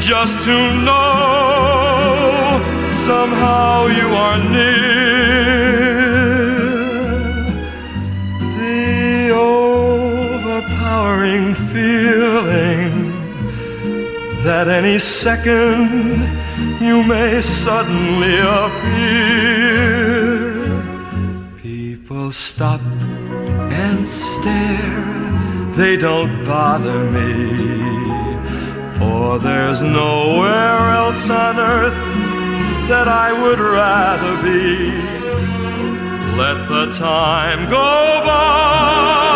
just 0.00 0.42
to 0.46 0.56
know 0.84 2.58
somehow 2.90 3.86
you 3.86 4.08
are 4.24 4.39
second 15.00 16.20
you 16.80 17.02
may 17.02 17.40
suddenly 17.40 18.36
appear. 18.62 19.80
People 21.62 22.30
stop 22.30 22.80
and 23.84 24.06
stare, 24.06 25.72
they 25.74 25.96
don't 25.96 26.44
bother 26.44 27.04
me, 27.10 27.58
for 28.98 29.38
there's 29.38 29.82
nowhere 29.82 30.90
else 31.00 31.30
on 31.30 31.58
earth 31.58 31.94
that 32.88 33.08
I 33.08 33.32
would 33.32 33.60
rather 33.60 34.36
be. 34.42 34.90
Let 36.36 36.68
the 36.68 36.90
time 36.90 37.70
go 37.70 38.20
by. 38.24 39.29